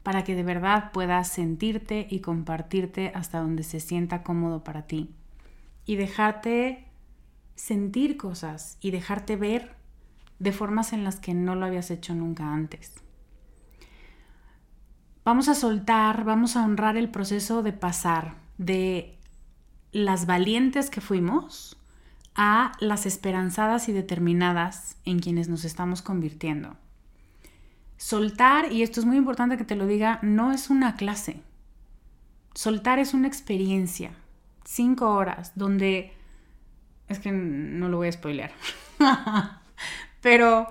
para 0.02 0.24
que 0.24 0.34
de 0.34 0.42
verdad 0.42 0.90
puedas 0.90 1.28
sentirte 1.28 2.08
y 2.10 2.18
compartirte 2.18 3.12
hasta 3.14 3.38
donde 3.38 3.62
se 3.62 3.78
sienta 3.78 4.24
cómodo 4.24 4.64
para 4.64 4.88
ti 4.88 5.14
y 5.86 5.94
dejarte 5.94 6.87
sentir 7.58 8.16
cosas 8.16 8.78
y 8.80 8.92
dejarte 8.92 9.34
ver 9.34 9.74
de 10.38 10.52
formas 10.52 10.92
en 10.92 11.02
las 11.02 11.18
que 11.18 11.34
no 11.34 11.56
lo 11.56 11.66
habías 11.66 11.90
hecho 11.90 12.14
nunca 12.14 12.52
antes. 12.54 12.94
Vamos 15.24 15.48
a 15.48 15.54
soltar, 15.54 16.24
vamos 16.24 16.56
a 16.56 16.64
honrar 16.64 16.96
el 16.96 17.10
proceso 17.10 17.62
de 17.64 17.72
pasar 17.72 18.36
de 18.58 19.18
las 19.90 20.26
valientes 20.26 20.88
que 20.88 21.00
fuimos 21.00 21.76
a 22.36 22.72
las 22.78 23.06
esperanzadas 23.06 23.88
y 23.88 23.92
determinadas 23.92 24.96
en 25.04 25.18
quienes 25.18 25.48
nos 25.48 25.64
estamos 25.64 26.00
convirtiendo. 26.00 26.76
Soltar, 27.96 28.72
y 28.72 28.82
esto 28.82 29.00
es 29.00 29.06
muy 29.06 29.16
importante 29.16 29.56
que 29.56 29.64
te 29.64 29.74
lo 29.74 29.88
diga, 29.88 30.20
no 30.22 30.52
es 30.52 30.70
una 30.70 30.94
clase. 30.94 31.42
Soltar 32.54 33.00
es 33.00 33.14
una 33.14 33.26
experiencia, 33.26 34.12
cinco 34.64 35.10
horas, 35.10 35.52
donde 35.56 36.17
es 37.08 37.18
que 37.18 37.32
no 37.32 37.88
lo 37.88 37.98
voy 37.98 38.08
a 38.08 38.12
spoilear. 38.12 38.52
Pero 40.20 40.68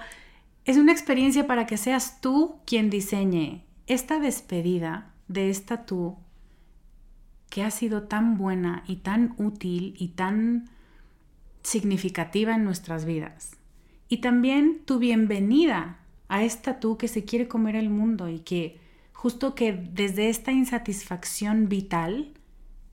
es 0.65 0.77
una 0.77 0.91
experiencia 0.91 1.47
para 1.47 1.65
que 1.65 1.77
seas 1.77 2.21
tú 2.21 2.57
quien 2.65 2.89
diseñe 2.89 3.63
esta 3.87 4.19
despedida 4.19 5.13
de 5.27 5.49
esta 5.49 5.85
tú 5.85 6.17
que 7.49 7.63
ha 7.63 7.71
sido 7.71 8.03
tan 8.03 8.37
buena 8.37 8.83
y 8.87 8.97
tan 8.97 9.33
útil 9.37 9.95
y 9.97 10.09
tan 10.09 10.69
significativa 11.63 12.55
en 12.55 12.63
nuestras 12.63 13.05
vidas. 13.05 13.55
Y 14.09 14.17
también 14.17 14.81
tu 14.85 14.99
bienvenida 14.99 15.99
a 16.27 16.43
esta 16.43 16.79
tú 16.79 16.97
que 16.97 17.07
se 17.07 17.25
quiere 17.25 17.47
comer 17.47 17.75
el 17.75 17.89
mundo 17.89 18.29
y 18.29 18.39
que 18.39 18.79
justo 19.13 19.55
que 19.55 19.73
desde 19.73 20.29
esta 20.29 20.51
insatisfacción 20.51 21.69
vital 21.69 22.33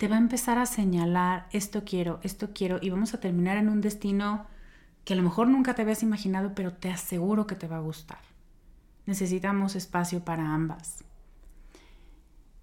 te 0.04 0.08
va 0.08 0.16
a 0.16 0.18
empezar 0.18 0.58
a 0.58 0.66
señalar 0.66 1.46
esto 1.50 1.82
quiero, 1.86 2.20
esto 2.22 2.50
quiero 2.52 2.78
y 2.82 2.90
vamos 2.90 3.14
a 3.14 3.20
terminar 3.20 3.56
en 3.56 3.70
un 3.70 3.80
destino 3.80 4.44
que 5.02 5.14
a 5.14 5.16
lo 5.16 5.22
mejor 5.22 5.48
nunca 5.48 5.74
te 5.74 5.80
habías 5.80 6.02
imaginado, 6.02 6.54
pero 6.54 6.74
te 6.74 6.90
aseguro 6.90 7.46
que 7.46 7.54
te 7.54 7.68
va 7.68 7.76
a 7.76 7.80
gustar. 7.80 8.18
Necesitamos 9.06 9.76
espacio 9.76 10.22
para 10.22 10.52
ambas. 10.52 11.04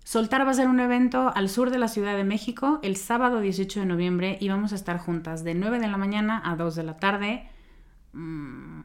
Soltar 0.04 0.46
va 0.46 0.52
a 0.52 0.54
ser 0.54 0.68
un 0.68 0.80
evento 0.80 1.32
al 1.34 1.50
sur 1.50 1.72
de 1.72 1.80
la 1.80 1.88
Ciudad 1.88 2.16
de 2.16 2.24
México 2.24 2.80
el 2.84 2.96
sábado 2.96 3.40
18 3.40 3.80
de 3.80 3.86
noviembre 3.88 4.38
y 4.40 4.48
vamos 4.50 4.72
a 4.72 4.76
estar 4.76 5.00
juntas 5.00 5.44
de 5.44 5.56
9 5.56 5.80
de 5.80 5.88
la 5.88 5.98
mañana 5.98 6.44
a 6.46 6.56
2 6.56 6.76
de 6.76 6.84
la 6.84 6.98
tarde. 6.98 7.50
Mm, 8.14 8.82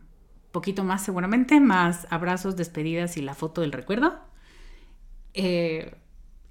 poquito 0.51 0.83
más 0.83 1.03
seguramente, 1.03 1.61
más 1.61 2.07
abrazos, 2.09 2.57
despedidas 2.57 3.19
y 3.19 3.21
la 3.21 3.35
foto 3.35 3.61
del 3.61 3.73
recuerdo. 3.73 4.19
Eh, 5.35 5.95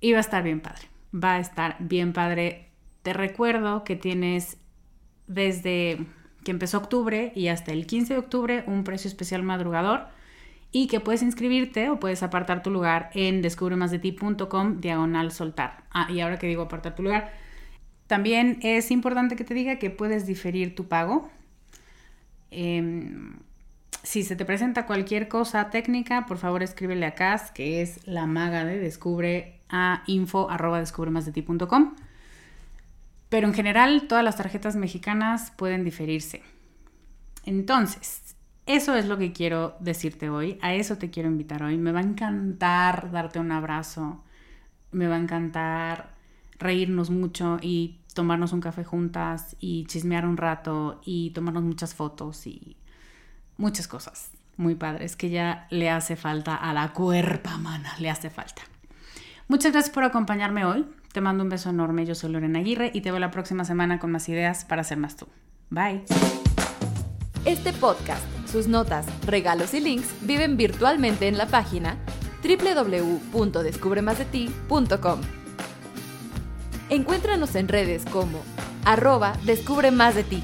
y 0.01 0.11
va 0.11 0.19
a 0.19 0.21
estar 0.21 0.43
bien 0.43 0.61
padre 0.61 0.94
va 1.15 1.35
a 1.35 1.39
estar 1.39 1.77
bien 1.79 2.13
padre. 2.13 2.69
Te 3.01 3.13
recuerdo 3.13 3.83
que 3.83 3.95
tienes 3.95 4.57
desde 5.27 6.05
que 6.43 6.51
empezó 6.51 6.77
octubre 6.77 7.31
y 7.35 7.47
hasta 7.47 7.71
el 7.71 7.87
15 7.87 8.13
de 8.13 8.19
octubre 8.19 8.63
un 8.67 8.83
precio 8.83 9.07
especial 9.07 9.43
madrugador 9.43 10.07
y 10.71 10.87
que 10.87 10.99
puedes 10.99 11.23
inscribirte 11.23 11.89
o 11.89 11.99
puedes 11.99 12.21
apartar 12.21 12.61
tu 12.61 12.69
lugar 12.69 13.09
en 13.13 13.41
descubremasdeti.com 13.41 14.81
diagonal 14.81 15.31
soltar. 15.31 15.85
Ah, 15.91 16.07
y 16.11 16.19
ahora 16.19 16.37
que 16.37 16.47
digo 16.47 16.63
apartar 16.63 16.95
tu 16.95 17.03
lugar, 17.03 17.31
también 18.07 18.59
es 18.61 18.91
importante 18.91 19.35
que 19.35 19.43
te 19.43 19.53
diga 19.53 19.79
que 19.79 19.89
puedes 19.89 20.27
diferir 20.27 20.75
tu 20.75 20.87
pago. 20.87 21.29
Em, 22.51 23.39
si 24.03 24.23
se 24.23 24.35
te 24.35 24.45
presenta 24.45 24.85
cualquier 24.85 25.27
cosa 25.27 25.69
técnica, 25.69 26.25
por 26.27 26.37
favor 26.37 26.61
escríbele 26.61 27.05
a 27.05 27.15
Cas, 27.15 27.51
que 27.51 27.81
es 27.81 28.05
la 28.05 28.27
maga 28.27 28.65
de 28.65 28.77
Descubre 28.77 29.61
a 29.75 30.03
info 30.07 30.49
arroba 30.49 30.79
descubremasdeti.com. 30.79 31.95
Pero 33.29 33.47
en 33.47 33.53
general 33.53 34.07
todas 34.07 34.23
las 34.23 34.37
tarjetas 34.37 34.75
mexicanas 34.75 35.51
pueden 35.51 35.83
diferirse. 35.83 36.41
Entonces, 37.45 38.35
eso 38.65 38.95
es 38.95 39.05
lo 39.05 39.17
que 39.17 39.33
quiero 39.33 39.75
decirte 39.79 40.29
hoy, 40.29 40.57
a 40.61 40.73
eso 40.73 40.97
te 40.97 41.09
quiero 41.09 41.29
invitar 41.29 41.61
hoy. 41.61 41.77
Me 41.77 41.91
va 41.91 41.99
a 41.99 42.03
encantar 42.03 43.11
darte 43.11 43.39
un 43.39 43.51
abrazo, 43.51 44.23
me 44.91 45.07
va 45.07 45.15
a 45.15 45.19
encantar 45.19 46.15
reírnos 46.57 47.09
mucho 47.09 47.59
y 47.61 47.99
tomarnos 48.13 48.53
un 48.53 48.61
café 48.61 48.83
juntas 48.83 49.57
y 49.59 49.85
chismear 49.85 50.25
un 50.25 50.37
rato 50.37 51.01
y 51.03 51.31
tomarnos 51.31 51.63
muchas 51.63 51.93
fotos 51.93 52.47
y 52.47 52.77
muchas 53.57 53.87
cosas 53.87 54.31
muy 54.57 54.75
padres 54.75 55.15
que 55.15 55.29
ya 55.29 55.67
le 55.69 55.89
hace 55.89 56.15
falta 56.15 56.55
a 56.55 56.73
la 56.73 56.93
cuerpa, 56.93 57.57
mana, 57.57 57.93
le 57.99 58.09
hace 58.09 58.29
falta. 58.29 58.61
Muchas 59.47 59.73
gracias 59.73 59.93
por 59.93 60.03
acompañarme 60.03 60.65
hoy. 60.65 60.87
Te 61.13 61.21
mando 61.21 61.43
un 61.43 61.49
beso 61.49 61.69
enorme. 61.69 62.03
Yo 62.05 62.15
soy 62.15 62.31
Lorena 62.31 62.57
Aguirre 62.59 62.89
y 62.93 63.01
te 63.01 63.11
veo 63.11 63.19
la 63.19 63.29
próxima 63.31 63.63
semana 63.63 63.99
con 63.99 64.11
más 64.11 64.27
ideas 64.27 64.65
para 64.65 64.83
ser 64.83 64.97
más 64.97 65.15
tú. 65.15 65.27
Bye. 65.69 66.03
Este 67.45 67.71
podcast, 67.73 68.23
sus 68.51 68.67
notas, 68.67 69.05
regalos 69.25 69.75
y 69.75 69.79
links 69.79 70.15
viven 70.21 70.57
virtualmente 70.57 71.27
en 71.27 71.37
la 71.37 71.45
página 71.45 71.97
www.descubremasdeti.com. 72.43 75.21
Encuéntranos 76.89 77.55
en 77.55 77.67
redes 77.67 78.03
como 78.05 78.41
arroba 78.83 79.33
descubre 79.45 79.91
más 79.91 80.15
de 80.15 80.23
ti. 80.23 80.43